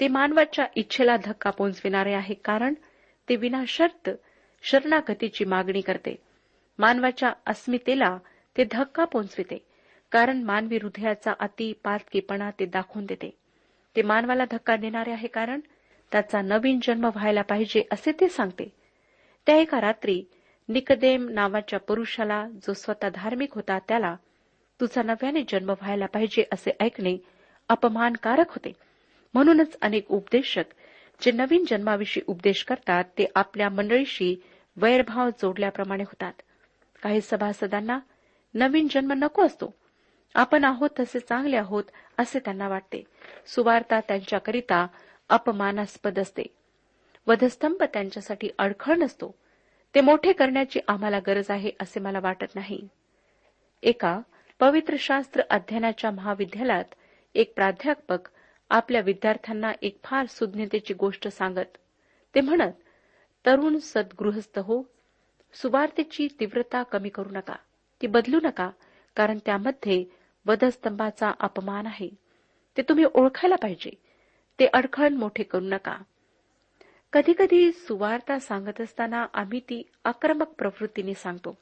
ते 0.00 0.08
मानवाच्या 0.08 0.66
इच्छेला 0.76 1.16
धक्का 1.16 1.50
पोचविणारे 1.50 2.12
आहे 2.12 2.34
कारण 2.34 2.74
ते 3.28 3.36
विनाशर्त 3.36 4.10
शरणागतीची 4.62 5.44
मागणी 5.44 5.80
करते. 5.80 6.14
मानवाच्या 6.78 7.32
अस्मितेला 7.46 8.16
ते 8.56 8.64
धक्का 8.72 9.04
पोचविते 9.04 9.58
कारण 10.12 10.42
मानवी 10.42 10.76
हृदयाचा 10.76 11.32
अति 11.40 11.72
पातकीपणा 11.84 12.50
ते 12.50 12.66
दाखवून 12.66 13.06
देते. 13.06 13.30
ते 13.96 14.02
मानवाला 14.02 14.44
धक्का 14.50 14.76
देणारे 14.76 15.12
आहे 15.12 15.28
कारण 15.28 15.60
त्याचा 16.12 16.40
नवीन 16.42 16.78
जन्म 16.82 17.06
व्हायला 17.06 17.42
पाहिजे 17.42 17.82
असे 17.92 18.12
ते 18.12 18.28
सांगते. 18.28 18.72
त्या 19.46 19.56
एका 19.56 19.80
रात्री 19.80 20.22
निकदेम 20.68 21.28
नावाच्या 21.28 21.78
पुरुषाला 21.78 22.48
जो 22.48 22.72
स्वतः 22.72 23.08
धार्मिक 23.08 23.54
होता 23.54 23.78
त्याला 23.78 24.16
तुझा 24.80 25.02
नव्याने 25.02 25.42
जन्म 25.48 25.68
व्हायला 25.70 26.06
पाहिजे 26.06 26.44
असे 26.52 26.70
ऐकणे 26.80 27.16
अपमानकारक 27.68 28.48
होते. 28.48 28.72
म्हणूनच 29.34 29.76
अनेक 29.80 30.10
उपदेशक 30.10 30.64
जे 31.20 31.32
नवीन 31.32 31.64
जन्माविषयी 31.70 32.22
उपदेश 32.26 32.64
करतात 32.64 33.04
ते 33.04 33.26
आपल्या 33.34 33.68
मंडळीशी 33.68 34.42
वैरभाव 34.76 35.28
जोडल्याप्रमाणे 35.28 36.02
होतात. 36.02 36.32
काही 37.02 37.20
सभासदांना 37.20 37.98
नवीन 38.54 38.88
जन्म 38.90 39.12
नको 39.12 39.42
असतो. 39.42 39.74
आपण 40.34 40.64
आहोत 40.64 40.90
तसे 41.00 41.18
चांगले 41.18 41.56
आहोत 41.56 41.84
असे 42.18 42.38
त्यांना 42.38 42.68
वाटते. 42.68 43.04
सुवार्ता 43.46 44.00
त्यांच्याकरिता 44.00 44.86
अपमानास्पद 45.28 46.18
असते. 46.18 46.42
वधस्तंभ 47.26 47.82
त्यांच्यासाठी 47.82 48.48
अडखळ 48.58 48.94
नसतो. 48.94 49.34
ते 49.94 50.00
मोठे 50.00 50.32
करण्याची 50.32 50.80
आम्हाला 50.88 51.18
गरज 51.26 51.50
आहे 51.50 51.70
असे 51.80 52.00
मला 52.00 52.20
वाटत 52.20 52.54
नाही. 52.54 52.88
एका 53.82 54.20
पवित्र 54.60 54.96
शास्त्र 54.98 55.42
अध्ययनाच्या 55.50 56.10
महाविद्यालयात 56.10 56.94
एक 57.34 57.54
प्राध्यापक 57.54 58.28
आपल्या 58.70 59.00
विद्यार्थ्यांना 59.00 59.72
एक 59.82 59.98
फार 60.04 60.26
सुज्ञतेची 60.26 60.94
गोष्ट 60.94 61.28
सांगत 61.28 61.76
ते 62.34 62.40
म्हणत 62.40 62.72
तरुण 63.46 63.78
सद्गृहस्थ 63.78 64.58
हो 64.58 64.82
सुवार्तेची 65.54 66.28
तीव्रता 66.40 66.82
कमी 66.82 67.08
करू 67.08 67.30
नका. 67.30 67.54
ती 68.00 68.06
बदलू 68.06 68.38
नका 68.42 68.70
कारण 69.16 69.38
त्यामध्ये 69.46 70.04
वधस्तंभाचा 70.46 71.32
अपमान 71.40 71.86
आहे. 71.86 72.08
ते 72.76 72.82
तुम्ही 72.82 73.04
ओळखायला 73.14 73.56
पाहिजे. 73.56 73.90
ते 74.58 74.66
अडखळ 74.66 75.08
मोठे 75.08 75.42
करू 75.42 75.64
नका. 75.64 75.96
कधीकधी 77.12 77.70
सुवार्ता 77.72 78.38
सांगत 78.38 78.80
असताना 78.80 79.26
आम्ही 79.34 79.60
ती 79.60 79.82
आक्रमक 80.04 80.48
प्रवृत्तीने 80.48 81.14
सांगतो. 81.14 81.56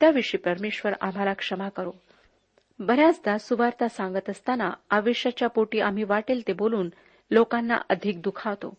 त्याविषयी 0.00 0.38
परमेश्वर 0.38 0.92
आम्हाला 1.00 1.32
क्षमा 1.32 1.68
करो. 1.68 1.90
बऱ्याचदा 2.78 3.38
सुवार्ता 3.38 3.88
सांगत 3.88 4.30
असताना 4.30 4.70
आयुष्याच्या 4.90 5.48
पोटी 5.48 5.80
आम्ही 5.80 6.04
वाटेल 6.04 6.46
ते 6.48 6.52
बोलून 6.52 6.88
लोकांना 7.30 7.78
अधिक 7.88 8.20
दुखावतो. 8.22 8.74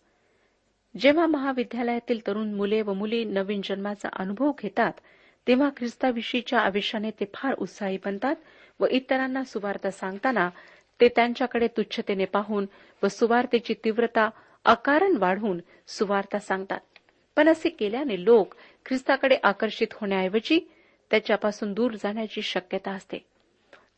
जेव्हा 0.99 1.25
महाविद्यालयातील 1.25 2.27
तरुण 2.27 2.53
मुले 2.53 2.81
व 2.81 2.93
मुली 2.93 3.23
नवीन 3.25 3.61
जन्माचा 3.63 4.09
अनुभव 4.13 4.51
घेतात 4.61 4.93
तेव्हा 5.47 5.69
ख्रिस्ताविषयीच्या 5.77 6.59
आयुष्याने 6.59 7.11
ते 7.11 7.25
फार 7.33 7.53
उत्साही 7.53 7.97
बनतात 8.05 8.35
व 8.79 8.85
इतरांना 8.85 9.43
सुवार्ता 9.43 9.91
सांगताना 9.91 10.49
ते 11.01 11.07
त्यांच्याकडे 11.07 11.67
तुच्छतेने 11.67 12.25
पाहून 12.25 12.65
व 13.03 13.07
सुवार्तेची 13.07 13.73
तीव्रता 13.73 14.29
अकारण 14.65 15.17
वाढवून 15.17 15.61
सुवार्ता 15.87 16.39
सांगतात. 16.39 16.79
पण 17.35 17.49
असे 17.49 17.69
केल्याने 17.69 18.23
लोक 18.23 18.55
ख्रिस्ताकडे 18.85 19.37
आकर्षित 19.43 19.87
होण्याऐवजी 19.93 20.71
त्याच्यापासून 21.11 21.73
दूर 21.73 21.91
जाण्याची 21.91 22.41
शक्यता 22.41 22.91
असते. 22.91 23.25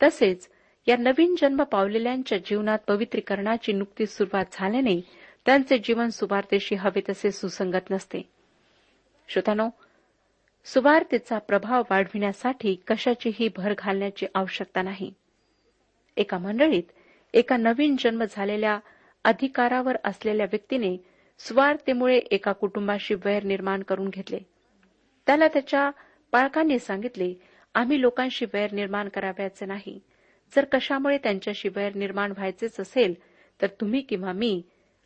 तसेच 0.02 0.48
या 0.86 0.96
नवीन 0.96 1.34
जन्म 1.40 1.62
पावलेल्यांच्या 1.62 2.38
जीवनात 2.38 2.78
पवित्रीकरणाची 2.78 3.72
नुकतीच 3.72 4.16
सुरुवात 4.16 4.44
झाल्याने 4.52 5.00
त्यांचे 5.46 5.78
जीवन 5.78 6.08
सुवार्तेशी 6.08 6.74
हवे 6.74 7.00
तसे 7.08 7.30
सुसंगत 7.30 7.90
नसते. 7.90 8.28
श्रोतानो 9.28 9.68
सुवार्तेचा 10.64 11.38
प्रभाव 11.38 11.82
वाढविण्यासाठी 11.90 12.76
कशाचीही 12.86 13.48
भर 13.56 13.74
घालण्याची 13.78 14.26
आवश्यकता 14.34 14.82
नाही. 14.82 15.12
एका 16.16 16.38
मंडळीत 16.38 16.82
एका 17.34 17.56
नवीन 17.56 17.96
जन्म 17.98 18.24
झालेल्या 18.30 18.78
अधिकारावर 19.26 19.96
असलेल्या 20.04 20.46
व्यक्तीने 20.46 20.96
स्वार्थतेमुळे 21.38 22.16
एका 22.16 22.52
कुटुंबाशी 22.52 23.14
वैर 23.14 23.44
निर्माण 23.44 23.82
करून 23.82 24.08
घेतले. 24.08 24.38
त्याला 25.26 25.48
त्याच्या 25.48 25.90
पाळकांनी 26.32 26.78
सांगितले 26.78 27.34
आम्ही 27.74 28.00
लोकांशी 28.00 28.44
वैर 28.44 28.72
निर्माण 28.72 29.08
कराव्याचे 29.08 29.66
नाही. 29.66 29.98
जर 30.56 30.64
कशामुळे 30.64 31.18
त्यांच्याशी 31.18 31.68
वैर 31.68 31.94
निर्माण 31.94 32.30
व्हायचेच 32.30 32.80
असेल 32.80 33.14
तर 33.60 33.66
तुम्ही 33.80 34.00
किंवा 34.00 34.32
मी. 34.32 34.62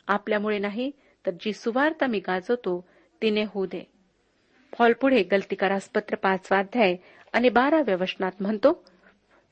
आपल्यामुळे 0.07 0.57
नाही 0.57 0.91
तर 1.25 1.31
जी 1.31 1.53
सुवार्ता 1.53 2.07
मी 2.07 2.19
गाजवतो 2.19 2.79
तिने 3.21 3.43
होऊ 3.43 3.65
दे. 3.65 3.83
फॉल 4.73 4.93
पुढे 4.93 5.23
गलतीकारासपत्र 5.23 6.15
पाचवाध्याय 6.15 6.95
आणि 7.33 7.49
बाराव्या 7.49 7.95
वचनात 7.95 8.41
म्हणतो 8.41 8.83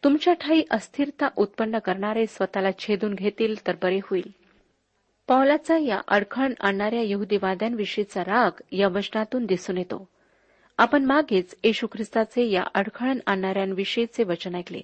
तुमच्या 0.03 0.34
ठाई 0.34 0.63
अस्थिरता 0.71 1.29
उत्पन्न 1.36 1.79
करणारे 1.79 2.25
स्वतःला 2.27 2.69
छेदून 2.79 3.13
घेतील 3.13 3.67
तर 3.67 3.75
बरे 3.82 3.99
होईल. 4.03 4.32
पौलाचा 5.30 5.78
या 5.78 6.02
अडखण 6.08 6.54
आणणाऱ्या 6.60 7.02
यहुदीवाद्यांविषयीचा 7.04 8.22
राग 8.22 8.52
या 8.72 8.88
वचनातून 8.88 9.46
दिसून 9.46 9.78
येतो. 9.78 10.10
आपण 10.78 11.06
मागेच 11.06 11.56
येशू 11.63 11.88
ख्रिस्ताचे 11.88 12.52
या 12.52 12.63
अडखळण 12.74 13.20
आणणाऱ्यांविषयीचे 13.26 14.24
वचन 14.24 14.56
ऐकले. 14.56 14.82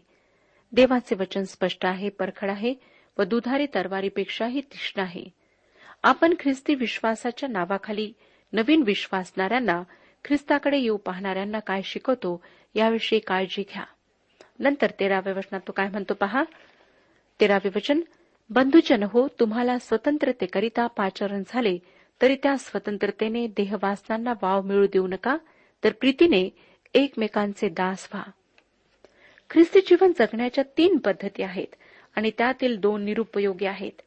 देवाचे 0.72 1.16
वचन 1.16 1.44
स्पष्ट 1.44 1.86
आहे 1.86 2.10
परखड 2.10 2.50
आहे 2.50 2.74
व 3.18 3.24
दुधारी 3.24 3.66
तरवारीपेक्षाही 3.74 4.62
तीक्ष्ण 4.62 5.02
आहे. 5.02 5.26
आपण 6.04 6.34
ख्रिस्ती 6.40 6.76
विश्वासाच्या 6.76 7.50
नावाखाली 7.50 8.14
नवीन 8.54 8.84
विश्वासणाऱ्यांना 8.86 9.84
ख्रिस्ताकडे 10.26 10.78
येऊ 10.78 10.98
पाहणाऱ्यांना 10.98 11.60
काय 11.60 11.82
शिकवतो 11.82 12.44
याविषयी 12.76 13.20
काळजी 13.20 13.64
घ्या. 13.74 13.84
नंतर 14.60 14.90
तेराव्या 15.00 15.34
वचनात 15.34 15.62
तो 15.68 15.72
काय 15.72 15.88
म्हणतो 15.88 16.14
पहा? 16.14 16.44
तेरावे 17.40 17.70
वचन 17.76 18.02
बंधुजन 18.50 19.04
हो 19.04 19.28
तुम्हाला 19.40 19.78
स्वतंत्रतेकरिता 19.80 20.88
पाचारण 20.88 21.44
झाले 21.48 21.78
तरी 22.22 22.36
त्या 22.36 22.58
स्वतंत्रतेने 22.58 23.48
देहवासनांना 23.48 24.34
वाव 24.42 24.62
मिळू 24.62 24.86
देऊ 24.86 25.08
नका 25.08 25.38
तर 25.84 25.92
प्रीतीने 25.92 26.50
एकमेकांचे 26.94 27.70
दास 27.70 28.08
व्हा. 28.14 28.24
ख्रिस्ती 29.50 29.82
जीवन 29.82 30.12
जगण्याच्या 30.20 30.64
तीन 30.78 30.98
पद्धती 30.98 31.44
आहेत 31.44 31.76
आणि 32.16 32.32
त्यातील 32.38 32.78
दोन 32.80 33.04
निरुपयोगी 33.06 33.66
आहेत. 33.66 34.02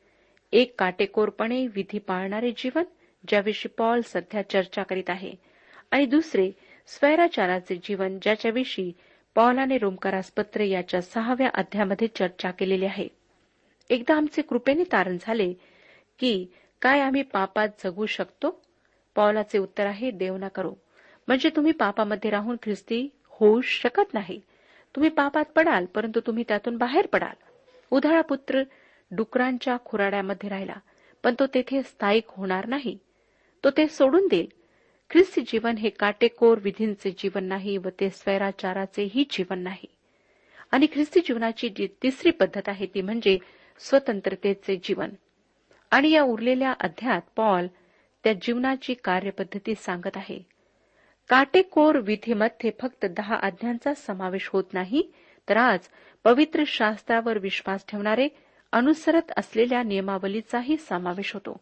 एक 0.52 0.74
काटेकोरपणे 0.78 1.66
विधी 1.66 1.98
पाळणारे 1.98 2.50
जीवन 2.50 2.84
ज्याविषयी 3.28 3.68
पॉल 3.78 4.00
सध्या 4.04 4.42
चर्चा 4.50 4.82
करीत 4.82 5.10
आहे 5.10 5.32
आणि 5.90 6.06
दुसरे 6.06 6.50
स्वैराचाराचे 6.86 7.76
जीवन 7.76 8.18
ज्याच्याविषयी 8.22 8.92
पॉलाने 9.34 9.78
रोमकारास 9.78 10.30
पत्र 10.30 10.60
याच्या 10.60 11.02
सहाव्या 11.02 11.50
अध्यामध्ये 11.54 12.08
चर्चा 12.08 12.50
केलेली 12.50 12.84
आहे. 12.84 13.17
एकदा 13.90 14.14
आमचे 14.14 14.42
कृपेने 14.42 14.84
तारण 14.92 15.16
झाले 15.20 15.52
की 16.18 16.32
काय 16.82 17.00
आम्ही 17.00 17.22
पापात 17.22 17.68
जगू 17.84 18.06
शकतो? 18.06 18.50
पॉलाचे 19.16 19.58
उत्तर 19.58 19.86
आहे 19.86 20.10
देव 20.10 20.36
ना 20.36 20.48
करो 20.48 20.74
म्हणजे 21.28 21.50
तुम्ही 21.56 21.72
पापामध्ये 21.72 22.30
राहून 22.30 22.56
ख्रिस्ती 22.62 23.08
होऊ 23.30 23.60
शकत 23.60 24.14
नाही. 24.14 24.40
तुम्ही 24.94 25.10
पापात 25.10 25.44
पडाल 25.44 25.86
परंतु 25.86 26.20
तुम्ही 26.20 26.44
त्यातून 26.48 26.76
बाहेर 26.76 27.06
पडाल. 27.06 27.34
उधाळा 27.90 28.20
पुत्र 28.20 28.62
डुकरांच्या 29.10 29.76
खुराड्यामध्ये 29.84 30.48
राहिला 30.48 30.74
पण 31.24 31.34
तो 31.38 31.46
तेथे 31.46 31.82
स्थायिक 31.82 32.30
होणार 32.30 32.66
नाही. 32.66 32.96
तो 33.64 33.70
ते 33.70 33.86
सोडून 33.88 34.26
देईल. 34.26 34.46
ख्रिस्ती 35.10 35.40
जीवन 35.40 35.76
हे 35.76 35.90
काटेकोर 35.90 36.58
विधींचे 36.58 37.10
जीवन 37.10 37.44
नाही 37.44 37.76
व 37.76 37.88
ते 38.00 38.10
स्वैराचाराचेही 38.10 39.24
जीवन 39.30 39.58
नाही. 39.58 39.86
आणि 40.70 40.86
ख्रिस्ती 40.92 41.20
जीवनाची 41.20 41.68
जी 41.68 41.86
तिसरी 42.02 42.30
पद्धत 42.30 42.68
आहे 42.68 42.86
ती 42.86 43.02
म्हणजे 43.02 43.38
स्वतंत्रतेचे 43.78 44.76
जीवन. 44.76 45.10
आणि 45.90 46.10
या 46.10 46.22
उरलेल्या 46.22 46.74
अध्यात 46.80 47.20
पॉल 47.36 47.66
त्या 48.24 48.32
जीवनाची 48.32 48.94
कार्यपद्धती 48.94 49.74
सांगत 49.74 50.16
आहे. 50.16 50.46
काटेकोर 51.28 51.98
विधीमध्ये 51.98 52.70
फक्त 52.80 53.04
दहा 53.04 53.34
आज्ञांचा 53.34 53.94
समावेश 53.94 54.48
होत 54.48 54.64
नाही 54.72 55.12
तर 55.48 55.56
आज 55.56 55.78
पवित्र 56.24 56.62
शास्त्रावर 56.66 57.38
विश्वास 57.38 57.84
ठेवणारे 57.88 58.28
अनुसरत 58.72 59.22
असलेल्या 59.36 59.82
नियमावलीचाही 59.82 60.76
समावेश 60.76 61.34
होतो. 61.34 61.60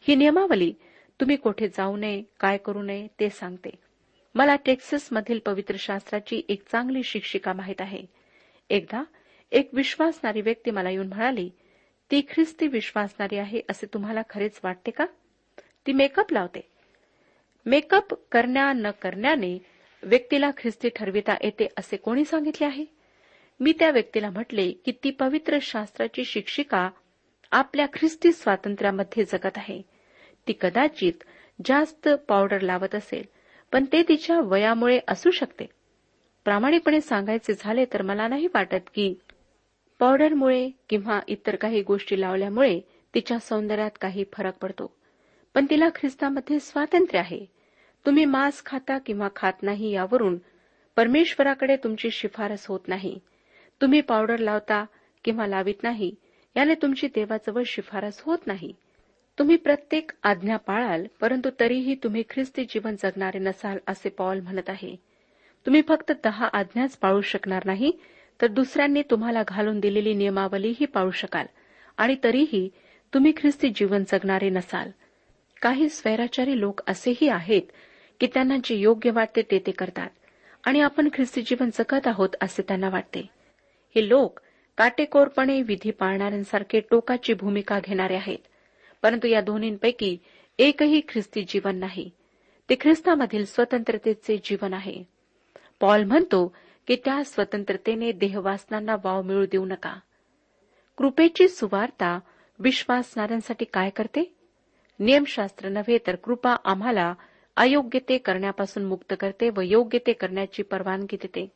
ही 0.00 0.14
नियमावली 0.14 0.74
तुम्ही 1.20 1.36
कोठे 1.36 1.68
जाऊ 1.68 1.96
नये 1.96 2.22
काय 2.40 2.56
करू 2.56 2.82
नये 2.82 3.06
ते 3.20 3.30
सांगते. 3.30 3.70
मला 4.34 4.56
टेक्सासमधील 4.56 5.38
पवित्र 5.38 5.74
शास्त्राची 5.78 6.42
एक 6.48 6.62
चांगली 6.72 7.02
शिक्षिका 7.02 7.52
माहीत 7.52 7.80
आहे. 7.80 8.02
एकदा 8.70 9.02
एक 9.54 9.70
विश्वासणारी 9.72 10.40
व्यक्ती 10.40 10.70
मला 10.70 10.90
येऊन 10.90 11.06
म्हणाली 11.06 11.50
ती 12.10 12.20
ख्रिस्ती 12.30 12.66
विश्वासणारी 12.66 13.36
आहे 13.36 13.60
असे 13.70 13.86
तुम्हाला 13.94 14.22
खरेच 14.30 14.60
वाटते 14.64 14.90
का? 14.90 15.04
ती 15.86 15.92
मेकअप 15.92 16.32
लावते. 16.32 16.60
मेकअप 17.66 18.14
करण्या 18.32 18.72
न 18.72 18.90
करण्याने 18.90 19.58
व्यक्तीला 20.02 20.50
ख्रिस्ती 20.50 20.88
ठरविता 20.88 21.34
येते 21.44 21.68
असे 21.78 21.96
कोणी 21.96 22.24
सांगितले 22.24 22.66
आहे? 22.66 22.84
मी 23.60 23.72
त्या 23.72 23.90
व्यक्तीला 23.90 24.30
म्हटले 24.30 24.70
की 24.70 24.92
ती 24.92 25.10
पवित्र 25.10 25.58
शास्त्राची 25.62 26.24
शिक्षिका 26.24 26.90
आपल्या 27.52 27.86
ख्रिस्ती 27.86 28.32
स्वातंत्र्यामध्ये 28.32 29.24
जगत 29.24 29.56
आहे. 29.56 29.82
ती 30.48 30.52
कदाचित 30.60 31.24
जास्त 31.64 32.08
पावडर 32.28 32.60
लावत 32.60 32.94
असेल 32.94 33.24
पण 33.72 33.84
ते 33.84 34.02
तिच्या 34.02 34.40
वयामुळे 34.40 35.00
असू 35.08 35.30
शकते. 35.30 35.64
प्रामाणिकपणे 36.44 37.00
सांगायचे 37.00 37.52
झाले 37.52 37.84
तर 37.84 38.02
मला 38.02 38.28
नाही 38.28 38.46
वाटत 38.46 38.90
की 38.94 39.14
पावडरमुळे 40.00 40.70
किंवा 40.88 41.20
इतर 41.28 41.56
काही 41.56 41.82
गोष्टी 41.82 42.20
लावल्यामुळे 42.20 42.80
तिच्या 43.14 43.38
सौंदर्यात 43.38 43.90
काही 44.00 44.24
फरक 44.32 44.58
पडतो. 44.58 44.96
पण 45.54 45.66
तिला 45.70 45.88
ख्रिस्तामध्ये 45.88 46.60
स्वातंत्र्य 46.60 47.18
आहे. 47.18 47.44
तुम्ही 48.06 48.24
मांस 48.24 48.62
खाता 48.66 48.98
किंवा 48.98 49.28
खात 49.36 49.62
नाही 49.62 49.90
यावरून 49.90 50.38
परमेश्वराकडे 50.96 51.76
तुमची 51.76 52.10
शिफारस 52.10 52.66
होत 52.66 52.80
नाही. 52.86 53.18
तुम्ही 53.80 54.00
पावडर 54.00 54.38
लावता 54.38 54.84
किंवा 55.24 55.46
लावित 55.46 55.82
नाही 55.82 56.14
याने 56.56 56.74
तुमची 56.74 57.06
देवाजवळ 57.06 57.62
शिफारस 57.66 58.20
होत 58.20 58.38
नाही. 58.46 58.72
तुम्ही 59.38 59.56
प्रत्येक 59.56 60.10
आज्ञा 60.22 60.56
पाळाल 60.56 61.06
परंतु 61.20 61.50
तरीही 61.60 61.94
तुम्ही 61.94 62.22
ख्रिस्ती 62.30 62.64
जीवन 62.64 62.96
जगणारे 62.98 63.38
नसाल 63.38 63.78
असे 63.86 64.08
पॉल 64.08 64.40
म्हणत 64.40 64.70
आहे. 64.70 64.96
तुम्ही 65.66 65.82
फक्त 65.88 66.12
दहा 66.24 66.48
आज्ञाच 66.52 66.96
पाळू 66.96 67.20
शकणार 67.20 67.62
नाही 67.64 67.92
तर 68.42 68.46
दुसऱ्यांनी 68.46 69.02
तुम्हाला 69.02 69.42
घालून 69.48 69.80
दिलेली 69.80 70.14
नियमावलीही 70.14 70.86
पाळू 70.86 71.10
शकाल. 71.10 71.46
आणि 71.96 72.16
तरीही 72.24 72.68
तुम्ही 73.14 73.32
ख्रिस्ती 73.36 73.68
जीवन 73.68 74.02
जगणारे 74.08 74.50
नसाल. 74.50 74.90
काही 75.62 75.88
स्वैराचारी 75.88 76.60
लोक 76.60 76.80
असेही 76.86 77.28
आहेत 77.28 77.62
की 78.20 78.26
त्यांना 78.26 78.56
जे 78.64 78.74
योग्य 78.74 79.10
वाटते 79.10 79.42
ते 79.42 79.58
ते 79.58 79.70
करतात. 79.70 80.10
आणि 80.64 80.80
आपण 80.80 81.08
ख्रिस्ती 81.14 81.42
जीवन 81.42 81.70
जगत 81.74 82.06
आहोत 82.06 82.28
असे 82.40 82.62
त्यांना 82.62 82.88
वाटते. 82.88 83.20
हे 83.94 84.08
लोक 84.08 84.40
काटेकोरपणे 84.78 85.62
विधी 85.62 85.90
पाळणाऱ्यांसारखे 85.90 86.80
टोकाची 86.80 87.34
भूमिका 87.34 87.80
घेणारे 87.84 88.16
आहेत. 88.16 88.38
परंतु 89.02 89.28
या 89.28 89.40
दोन्हींपैकी 89.40 90.18
एकही 90.58 91.00
ख्रिस्ती 91.08 91.44
जीवन 91.48 91.76
नाही. 91.76 92.10
ते 92.70 92.74
ख्रिस्तामधील 92.80 93.44
स्वतंत्रतेचे 93.44 94.36
जीवन 94.44 94.74
आहे. 94.74 95.04
पॉल 95.80 96.04
म्हणतो 96.04 96.56
की 96.86 96.96
त्या 96.96 97.24
स्वतंत्रतेने 97.24 98.12
देहवासनांना 98.12 98.96
वाव 99.04 99.22
मिळू 99.22 99.46
देऊ 99.46 99.64
नका. 99.64 99.98
कृपेची 100.96 101.48
सुवार्ता 101.48 102.18
विश्वासणाऱ्यांसाठी 102.58 103.64
काय 103.64 103.90
करते? 103.90 104.34
नियमशास्त्र 104.98 105.68
नव्हे 105.68 105.98
तर 106.06 106.16
कृपा 106.16 106.56
आम्हाला 106.64 107.14
अयोग्य 107.56 107.98
ते 108.08 108.18
करण्यापासून 108.18 108.84
मुक्त 108.84 109.14
करते 109.20 109.50
व 109.50 109.60
योग्य 109.60 109.98
ते 109.98 110.12
करण्याची 110.12 110.62
परवानगी 110.62 111.16
देते. 111.16 111.52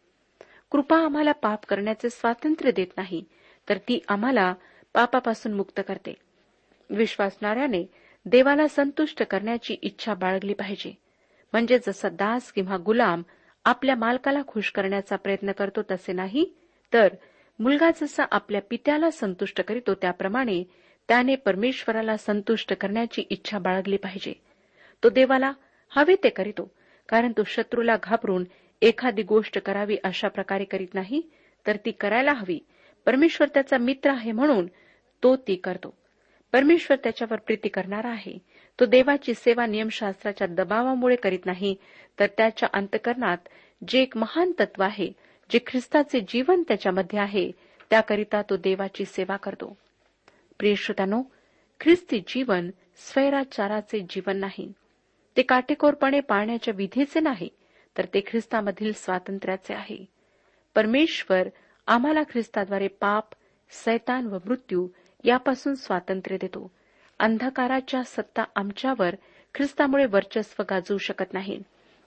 कृपा 0.71 0.99
आम्हाला 0.99 1.33
पाप 1.33 1.65
करण्याचे 1.65 2.11
स्वातंत्र्य 2.11 2.73
देत 2.73 2.87
नाही 2.97 3.25
तर 3.69 3.79
ती 3.79 4.01
आम्हाला 4.09 4.55
पापापासून 4.95 5.53
मुक्त 5.53 5.81
करते. 5.89 6.15
विश्वासणाऱ्याने 6.91 7.91
देवाला 8.27 8.69
संतुष्ट 8.69 9.23
करण्याची 9.23 9.77
इच्छा 9.83 10.15
बाळगली 10.15 10.55
पाहिजे. 10.55 10.99
म्हणजे 11.53 11.79
जसा 11.87 12.09
दास 12.09 12.53
किंवा 12.53 12.77
गुलाम 12.77 13.23
आपल्या 13.65 13.95
मालकाला 13.95 14.43
खुश 14.47 14.71
करण्याचा 14.71 15.17
प्रयत्न 15.17 15.53
करतो 15.53 15.83
तसे 15.91 16.13
नाही 16.13 16.45
तर 16.93 17.15
मुलगा 17.59 17.91
जसा 18.01 18.25
आपल्या 18.31 18.61
पित्याला 18.71 19.11
संतुष्ट 19.11 19.61
करीतो 19.61 19.95
त्याप्रमाणे 19.95 20.63
त्याने 21.09 21.35
परमेश्वराला 21.37 22.17
संतुष्ट 22.17 22.73
करण्याची 22.73 23.23
इच्छा 23.31 23.59
बाळगली 23.59 23.97
पाहिजे. 23.97 24.33
तो 25.03 25.09
देवाला 25.09 25.53
हवे 25.91 26.15
ते 26.25 26.29
करीतो 26.29 26.71
कारण 27.09 27.33
तो 27.33 27.45
शत्रूला 27.45 27.97
घाबरून 28.03 28.45
एखादी 28.83 29.23
गोष्ट 29.23 29.59
करावी 29.59 29.97
अशा 30.05 30.29
प्रकारे 30.29 30.65
करीत 30.65 30.95
नाही 30.95 31.21
तर 31.67 31.77
ती 31.77 31.91
करायला 31.91 32.33
हवी. 32.33 32.59
परमेश्वर 33.07 33.49
त्याचा 33.49 33.79
मित्र 33.79 34.11
आहे 34.11 34.33
म्हणून 34.33 34.67
तो 35.23 35.37
ती 35.37 35.57
करतो. 35.57 35.95
परमेश्वर 36.53 36.97
त्याच्यावर 36.97 37.39
प्रीती 37.39 37.69
करणारा 37.69 38.09
आहे. 38.09 38.39
तो 38.81 38.87
देवाची 38.87 39.35
सेवा 39.35 39.67
नियमशास्त्राच्या 39.67 40.47
दबावामुळे 40.47 41.17
करीत 41.17 41.47
नाही 41.47 41.77
तर 42.21 42.27
त्याच्या 42.27 42.69
अंतकरणात 42.73 43.39
जे 43.89 44.03
एक 44.03 44.17
महान 44.17 44.53
तत्व 44.61 44.83
आहे 44.83 45.13
जे 45.51 45.59
ख्रिस्ताचे 45.67 46.21
जीवन 46.21 46.63
त्याच्यामध्ये 46.69 47.19
आहे 47.19 47.51
त्याकरिता 47.91 48.43
तो 48.43 48.57
देवाची 48.57 49.05
सेवा 49.05 49.37
करतो. 49.37 49.77
प्रिय 50.59 50.75
श्रोत्यानो 50.75 51.23
ख्रिस्ती 51.81 52.21
जीवन 52.21 52.71
स्वैराचाराचे 52.97 54.01
जीवन 54.01 54.37
नाही. 54.37 54.73
ते 55.37 55.43
काटेकोरपणे 55.43 56.21
पाळण्याच्या 56.21 56.75
विधीचे 56.77 57.21
नाही 57.21 57.49
तर 57.99 58.05
ते 58.05 58.21
ख्रिस्तामधील 58.21 58.93
स्वातंत्र्याचे 58.93 59.75
आहे. 59.75 60.05
परमेश्वर 60.75 61.49
आम्हाला 61.87 62.23
ख्रिस्ताद्वारे 62.23 62.89
पाप 62.89 63.25
सैतान 63.71 64.27
व 64.27 64.39
मृत्यू 64.45 64.89
यापासून 65.25 65.75
स्वातंत्र्य 65.75 66.37
देतो. 66.41 66.71
अंधकाराच्या 67.19 68.05
सत्ता 68.05 68.45
आमच्यावर 68.57 69.15
ख्रिस्तामुळे 69.55 70.07
वर्चस्व 70.07 70.63
गाजवू 70.71 70.99
शकत 70.99 71.33
नाही. 71.33 71.63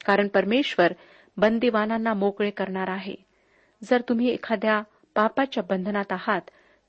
कारण 0.06 0.28
परमेश्वर 0.28 0.94
बंदिवानांना 1.38 2.14
मोकळे 2.14 2.50
करणार 2.50 2.88
आहे. 2.90 3.16
जर 3.84 4.02
तुम्ही 4.10 4.30
एखाद्या 4.30 4.82
पापाच्या 5.16 5.64
बंधनात 5.64 6.12
आहात 6.12 6.42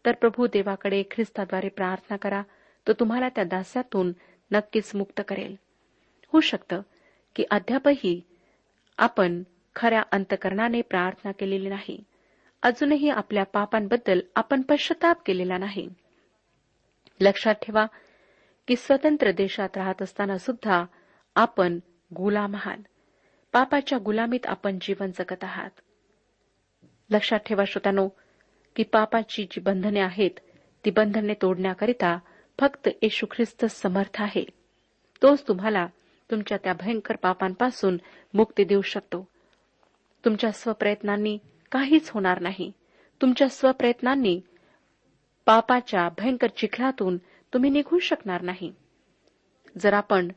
तर 0.06 0.12
प्रभू 0.12 0.46
देवाकडे 0.46 1.02
ख्रिस्ताद्वारे 1.10 1.68
प्रार्थना 1.68 2.16
करा. 2.16 2.42
तो 2.88 2.92
तुम्हाला 2.92 3.28
त्या 3.28 3.44
दास्यातून 3.44 4.12
नक्कीच 4.52 4.94
मुक्त 4.94 5.20
करेल. 5.28 5.56
होऊ 6.26 6.40
शकतं 6.40 6.82
की 7.36 7.44
अद्यापही 7.50 8.20
आपण 8.98 9.42
खऱ्या 9.76 10.02
अंतकरणाने 10.12 10.82
प्रार्थना 10.82 11.32
केलेली 11.32 11.68
नाही. 11.68 12.04
अजूनही 12.62 13.08
आपल्या 13.08 13.44
पापांबद्दल 13.44 14.20
आपण 14.36 14.62
पश्चाताप 14.62 15.18
केलेला 15.26 15.58
नाही. 15.58 15.88
लक्षात 17.20 17.54
ठेवा 17.54 17.86
की 18.68 18.76
स्वतंत्र 18.76 19.30
देशात 19.32 19.68
राहत 19.76 20.02
असताना 20.02 20.38
सुद्धा 20.38 20.84
आपण 21.34 21.78
गुलाम 22.16 22.54
आहात. 22.54 22.76
पापाच्या 23.52 23.98
गुलामीत 23.98 24.46
आपण 24.46 24.78
जीवन 24.80 25.10
जगत 25.10 25.44
आहात. 25.44 25.70
लक्षात 27.10 27.38
ठेवा 27.38 27.64
श्रोतानो 27.66 28.08
की 28.76 28.82
पापाची 28.82 29.44
जी 29.44 29.60
बंधने 29.60 30.00
आहेत 30.00 30.30
ती 30.84 30.90
बंधने 30.90 31.34
तोडण्याकरिता 31.42 32.18
फक्त 32.60 32.88
येशू 33.02 33.26
ख्रिस्त 33.30 33.64
समर्थ 33.64 34.22
आहे. 34.22 34.44
तोच 35.22 35.48
तुम्हाला 35.48 35.86
तुमच्या 36.30 36.58
त्या 36.64 36.72
भयंकर 36.72 37.16
पापांपासून 37.16 37.96
मुक्ती 38.34 38.64
देऊ 38.64 38.80
शकतो. 38.80 39.28
तुमच्या 40.24 40.52
स्वप्रयत्नांनी 40.52 41.38
काहीच 41.72 42.10
होणार 42.10 42.40
नाही. 42.40 42.72
तुमच्या 43.22 43.48
स्वप्रयत्नांनी 43.48 44.40
पापाच्या 45.46 46.08
भयंकर 46.18 46.46
चिखलातून 46.46 47.18
तुम्ही 47.54 47.70
निघू 47.70 47.98
शकणार 47.98 48.42
नाही. 48.42 48.74
जर 49.78 49.92
आपण 49.92 50.28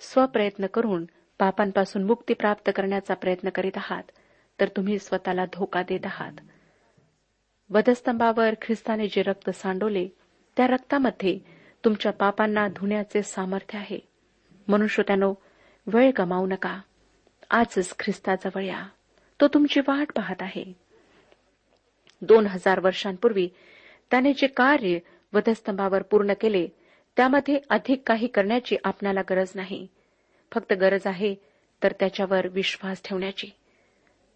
स्वप्रयत्न 0.00 0.66
करून 0.66 1.04
पापांपासून 1.38 2.04
मुक्ती 2.04 2.34
प्राप्त 2.34 2.70
करण्याचा 2.76 3.14
प्रयत्न 3.14 3.48
करीत 3.48 3.76
आहात 3.76 4.02
तर 4.60 4.68
तुम्ही 4.68 4.98
स्वतःला 4.98 5.44
धोका 5.44 5.82
देत 5.82 6.00
आहात. 6.04 6.32
वधस्तंभावर 7.70 8.54
ख्रिस्ताने 8.62 9.06
जे 9.06 9.22
रक्त 9.22 9.50
सांडवले 9.50 10.08
त्या 10.56 10.66
रक्तामध्ये 10.66 11.38
तुमच्या 11.84 12.12
पापांना 12.12 12.68
धुण्याचे 12.68 13.22
सामर्थ्य 13.22 13.78
आहे. 13.78 13.98
म्हणून 14.68 14.88
श्रोत्यानो 14.88 15.34
वेळ 15.86 16.10
गमावू 16.18 16.46
नका. 16.46 16.80
आजच 17.50 17.94
ख्रिस्ताजवळ 17.98 18.62
या. 18.62 18.86
तो 19.40 19.48
तुमची 19.48 19.80
वाट 19.80 20.12
पाहत 20.16 20.42
आहे. 20.42 20.72
दोन 22.22 22.46
हजार 22.46 22.80
वर्षांपूर्वी 22.80 23.48
त्याने 24.10 24.32
जे 24.32 24.46
कार्य 24.46 24.98
वधस्तंभावर 25.34 26.02
पूर्ण 26.02 26.32
केले 26.40 26.66
त्यामध्ये 27.16 27.58
अधिक 27.70 28.02
काही 28.06 28.26
करण्याची 28.26 28.76
आपणाला 28.84 29.20
गरज 29.30 29.52
नाही. 29.54 29.86
फक्त 30.52 30.72
गरज 30.72 31.06
आहे 31.06 31.34
तर 31.82 31.92
त्याच्यावर 31.92 32.48
विश्वास 32.48 33.02
ठेवण्याची. 33.04 33.46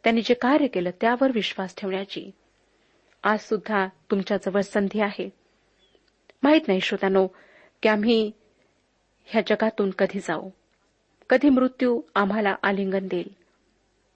त्यांनी 0.04 0.22
जे 0.22 0.34
कार्य 0.34 0.66
केलं 0.66 0.90
त्यावर 1.00 1.30
विश्वास 1.34 1.74
ठेवण्याची. 1.76 2.30
आज 3.22 3.38
सुद्धा 3.38 3.86
तुमच्याजवळ 3.86 4.60
संधी 4.60 5.00
आहे. 5.00 5.30
माहीत 6.42 6.60
नाही 6.68 6.80
श्रोत्यानो 6.80 7.26
की 7.82 7.88
आम्ही 7.88 8.32
ह्या 9.24 9.42
जगातून 9.46 9.90
कधी 9.90 10.20
जाऊ? 10.20 10.50
कधी 11.30 11.48
मृत्यू 11.48 12.00
आम्हाला 12.14 12.54
आलिंगन 12.62 13.06
देईल? 13.06 13.36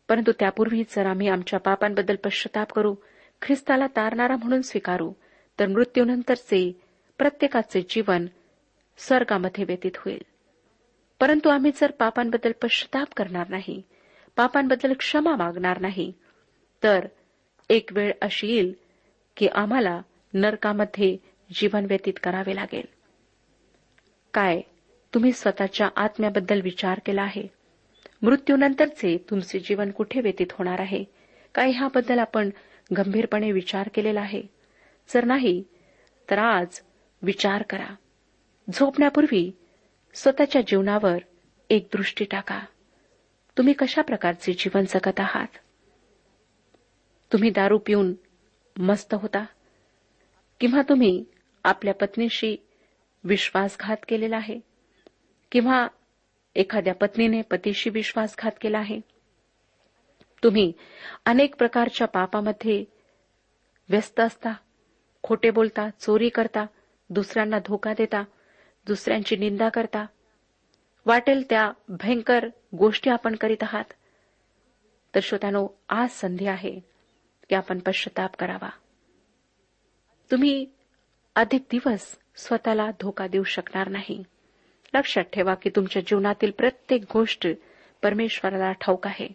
परंतु 0.09 0.33
त्यापूर्वी 0.33 0.83
जर 0.83 1.07
आम्ही 1.07 1.29
आमच्या 1.29 1.59
पापांबद्दल 1.61 2.17
पश्चाताप 2.17 2.73
करू 2.73 2.95
ख्रिस्ताला 3.43 3.87
तारणारा 3.87 4.37
म्हणून 4.37 4.63
स्वीकारू 4.63 5.13
तर 5.63 5.67
मृत्यूनंतरचे 5.69 6.81
प्रत्येकाचे 7.19 7.83
जीवन 7.89 8.27
स्वर्गामध्ये 8.99 9.65
व्यतीत 9.65 9.91
होईल. 9.97 10.23
परंतु 11.21 11.49
आम्ही 11.49 11.71
जर 11.81 11.91
पापांबद्दल 11.91 12.53
पश्चाताप 12.63 13.15
करणार 13.17 13.49
नाही 13.49 13.83
पापांबद्दल 14.37 14.93
क्षमा 14.93 15.37
मागणार 15.37 15.81
नाही 15.81 16.13
तर 16.83 17.07
एक 17.71 17.93
वेळ 17.93 18.13
अशी 18.23 18.47
येईल 18.47 18.75
की 19.37 19.47
आम्हाला 19.47 20.03
नरकामध्ये 20.35 21.17
जीवन 21.55 21.85
व्यतीत 21.85 22.13
करावे 22.23 22.55
लागेल. 22.55 22.87
काय 24.35 24.61
तुम्ही 25.15 25.33
स्वतःच्या 25.33 25.89
आत्म्याबद्दल 25.97 26.61
विचार 26.61 27.01
केला 27.07 27.23
आहे? 27.23 27.47
मृत्यूनंतरचे 28.23 29.17
तुमचे 29.31 29.59
जीवन 29.59 29.91
कुठे 29.91 30.21
व्यतीत 30.21 30.47
होणार 30.51 30.81
आहे? 30.81 31.05
काय 31.55 31.71
ह्याबद्दल 31.71 32.19
आपण 32.19 32.51
गंभीरपणे 32.97 33.53
विचार 33.53 33.89
केलेला 33.95 34.21
आहे? 34.21 34.62
जर 35.15 35.25
नाही 35.25 35.65
तर 36.31 36.39
आज 36.39 36.81
विचार 37.23 37.63
करा. 37.63 37.95
झोपण्यापूर्वी 38.73 39.51
स्वतःच्या 40.15 40.63
जीवनावर 40.63 41.19
एक 41.71 41.89
दृष्टी 41.93 42.25
टाका. 42.25 42.61
तुम्ही 43.59 43.75
कशा 43.79 44.03
प्रकारचे 44.03 44.53
जीवन 44.53 44.85
जगत 44.89 45.21
आहात? 45.21 45.47
तुम्ही 47.33 47.51
दारू 47.51 47.79
पिऊन 47.79 48.15
मस्त 48.79 49.15
होता? 49.15 49.45
किंवा 50.61 50.83
तुम्ही 50.89 51.25
आपल्या 51.65 51.95
पत्नीशी 51.95 52.57
विश्वासघात 53.25 53.97
केलेला 54.09 54.37
आहे? 54.37 54.61
किंवा 55.53 55.89
एखाद्या 56.55 56.95
पत्नीने 56.95 57.43
पतीशी 57.43 57.91
विश्वासघात 57.91 58.53
केला 58.61 58.79
आहे? 58.79 59.01
तुम्ही 60.45 60.73
अनेक 61.25 61.57
प्रकारच्या 61.57 62.07
पापामध्ये 62.07 62.85
व्यस्त 63.89 64.21
असता. 64.21 64.53
खोटे 65.23 65.51
बोलता 65.51 65.91
चोरी 65.91 66.29
करता 66.29 66.67
दुसऱ्यांना 67.11 67.59
धोका 67.59 67.93
देता 67.93 68.25
दुसऱ्यांची 68.87 69.37
निंदा 69.37 69.69
करता. 69.69 70.07
वाटेल 71.07 71.45
त्या 71.51 71.73
भयंकर 71.89 72.47
गोष्टी 72.77 73.11
आपण 73.11 73.35
करीत 73.35 73.63
आहात. 73.63 73.85
तर 75.15 75.21
श्रोत्यानो 75.23 75.69
आज 75.89 76.11
संधी 76.11 76.47
आहे 76.47 76.81
की 77.49 77.55
आपण 77.55 77.79
पश्चाताप 77.79 78.37
करावा. 78.37 78.71
तुम्ही 80.31 80.67
अधिक 81.37 81.65
दिवस 81.71 82.19
स्वतःला 82.37 82.91
धोका 83.01 83.27
देऊ 83.27 83.43
शकणार 83.43 83.89
नाही. 83.89 84.23
लक्षात 84.95 85.25
ठेवा 85.25 85.55
की 85.55 85.71
तुमच्या 85.71 86.03
जीवनातील 86.03 86.51
प्रत्येक 86.51 87.05
गोष्ट 87.13 87.49
परमेश्वराला 88.03 88.73
ठाऊक 88.73 89.07
आहे. 89.07 89.29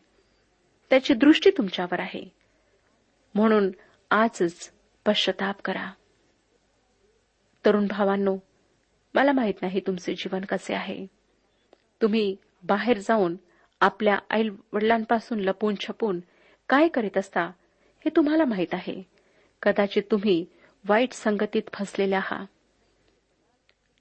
त्याची 0.90 1.14
दृष्टी 1.14 1.50
तुमच्यावर 1.50 2.00
आहे. 2.00 2.32
म्हणून 3.36 3.72
आजच 4.12 4.77
पश्चाताप 5.08 5.62
करा. 5.62 5.92
तरुण 7.66 7.88
भावांनो 7.88 8.38
मला 9.14 9.32
माहीत 9.32 9.54
नाही 9.62 9.80
तुमचे 9.80 10.14
जीवन 10.14 10.42
कसे 10.42 10.74
आहे. 10.74 11.08
तुम्ही 12.02 12.36
बाहेर 12.64 12.98
जाऊन 12.98 13.36
आपल्या 13.82 14.20
आई 14.30 14.50
वडिलांपासून 14.74 15.40
लपून 15.40 15.76
छपून 15.80 16.20
काय 16.70 16.88
करीत 16.88 17.18
असता 17.18 17.42
हे 18.06 18.10
तुम्हाला 18.16 18.46
माहीत 18.46 18.74
आहे. 18.74 19.04
कदाचित 19.62 20.04
तुम्ही 20.12 20.46
वाईट 20.88 21.14
संगतीत 21.14 21.64
फसलेले 21.74 22.16
आहात. 22.16 22.48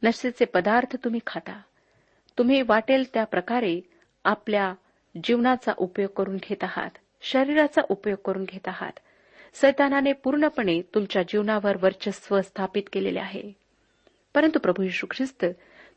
नशेचे 0.03 0.45
पदार्थ 0.45 0.97
तुम्ही 1.05 1.21
खाता. 1.27 1.61
तुम्ही 2.39 2.63
वाटेल 2.63 3.05
त्या 3.15 3.25
प्रकारे 3.25 3.81
आपल्या 4.25 4.75
जीवनाचा 5.25 5.73
उपयोग 5.77 6.11
करून 6.11 6.37
घेत 6.37 6.65
आहात 6.65 6.91
शरीराचा 7.23 7.83
उपयोग 7.89 8.19
करून 8.25 8.45
घेत 8.45 8.69
आहात. 8.69 8.93
सैतानाने 9.61 10.13
पूर्णपणे 10.13 10.83
तुमच्या 10.95 11.23
जीवनावर 11.23 11.77
वर्चस्व 11.81 12.41
स्थापित 12.41 12.83
केलेले 12.93 13.19
आहे. 13.19 13.53
परंतु 14.35 14.59
प्रभू 14.59 14.83
यशू 14.83 15.07
ख्रिस्त 15.11 15.45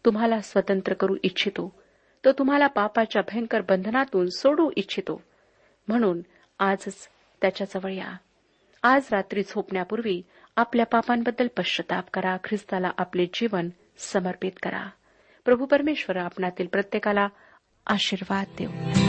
तुम्हाला 0.06 0.40
स्वतंत्र 0.40 0.94
करू 0.94 1.16
इच्छितो. 1.24 1.82
तो 2.26 2.32
तुम्हाला 2.32 2.68
पापाच्या 2.68 3.22
भयंकर 3.22 3.62
बंधनातून 3.62 4.30
सोडू 4.30 4.72
इच्छितो. 4.78 5.22
म्हणून 5.88 6.22
आजच 6.60 7.10
त्याच्याजवळ 7.42 7.92
या. 7.92 8.18
आज 8.84 9.02
रात्री 9.12 9.44
झोपण्यापूर्वी 9.44 10.22
आपल्या 10.56 10.86
पापांबद्दल 10.86 11.48
पश्चाताप 11.58 12.06
करा 12.14 12.38
ख्रिस्ताला 12.44 12.90
आपले 12.98 13.26
जीवन 13.26 13.70
समर्पित 13.98 14.52
करा. 14.64 14.90
प्रभू 15.46 15.66
परमेश्वर 15.66 16.18
आपणातील 16.18 16.68
प्रत्येकाला 16.68 17.28
आशीर्वाद 17.88 18.46
देऊ. 18.58 19.09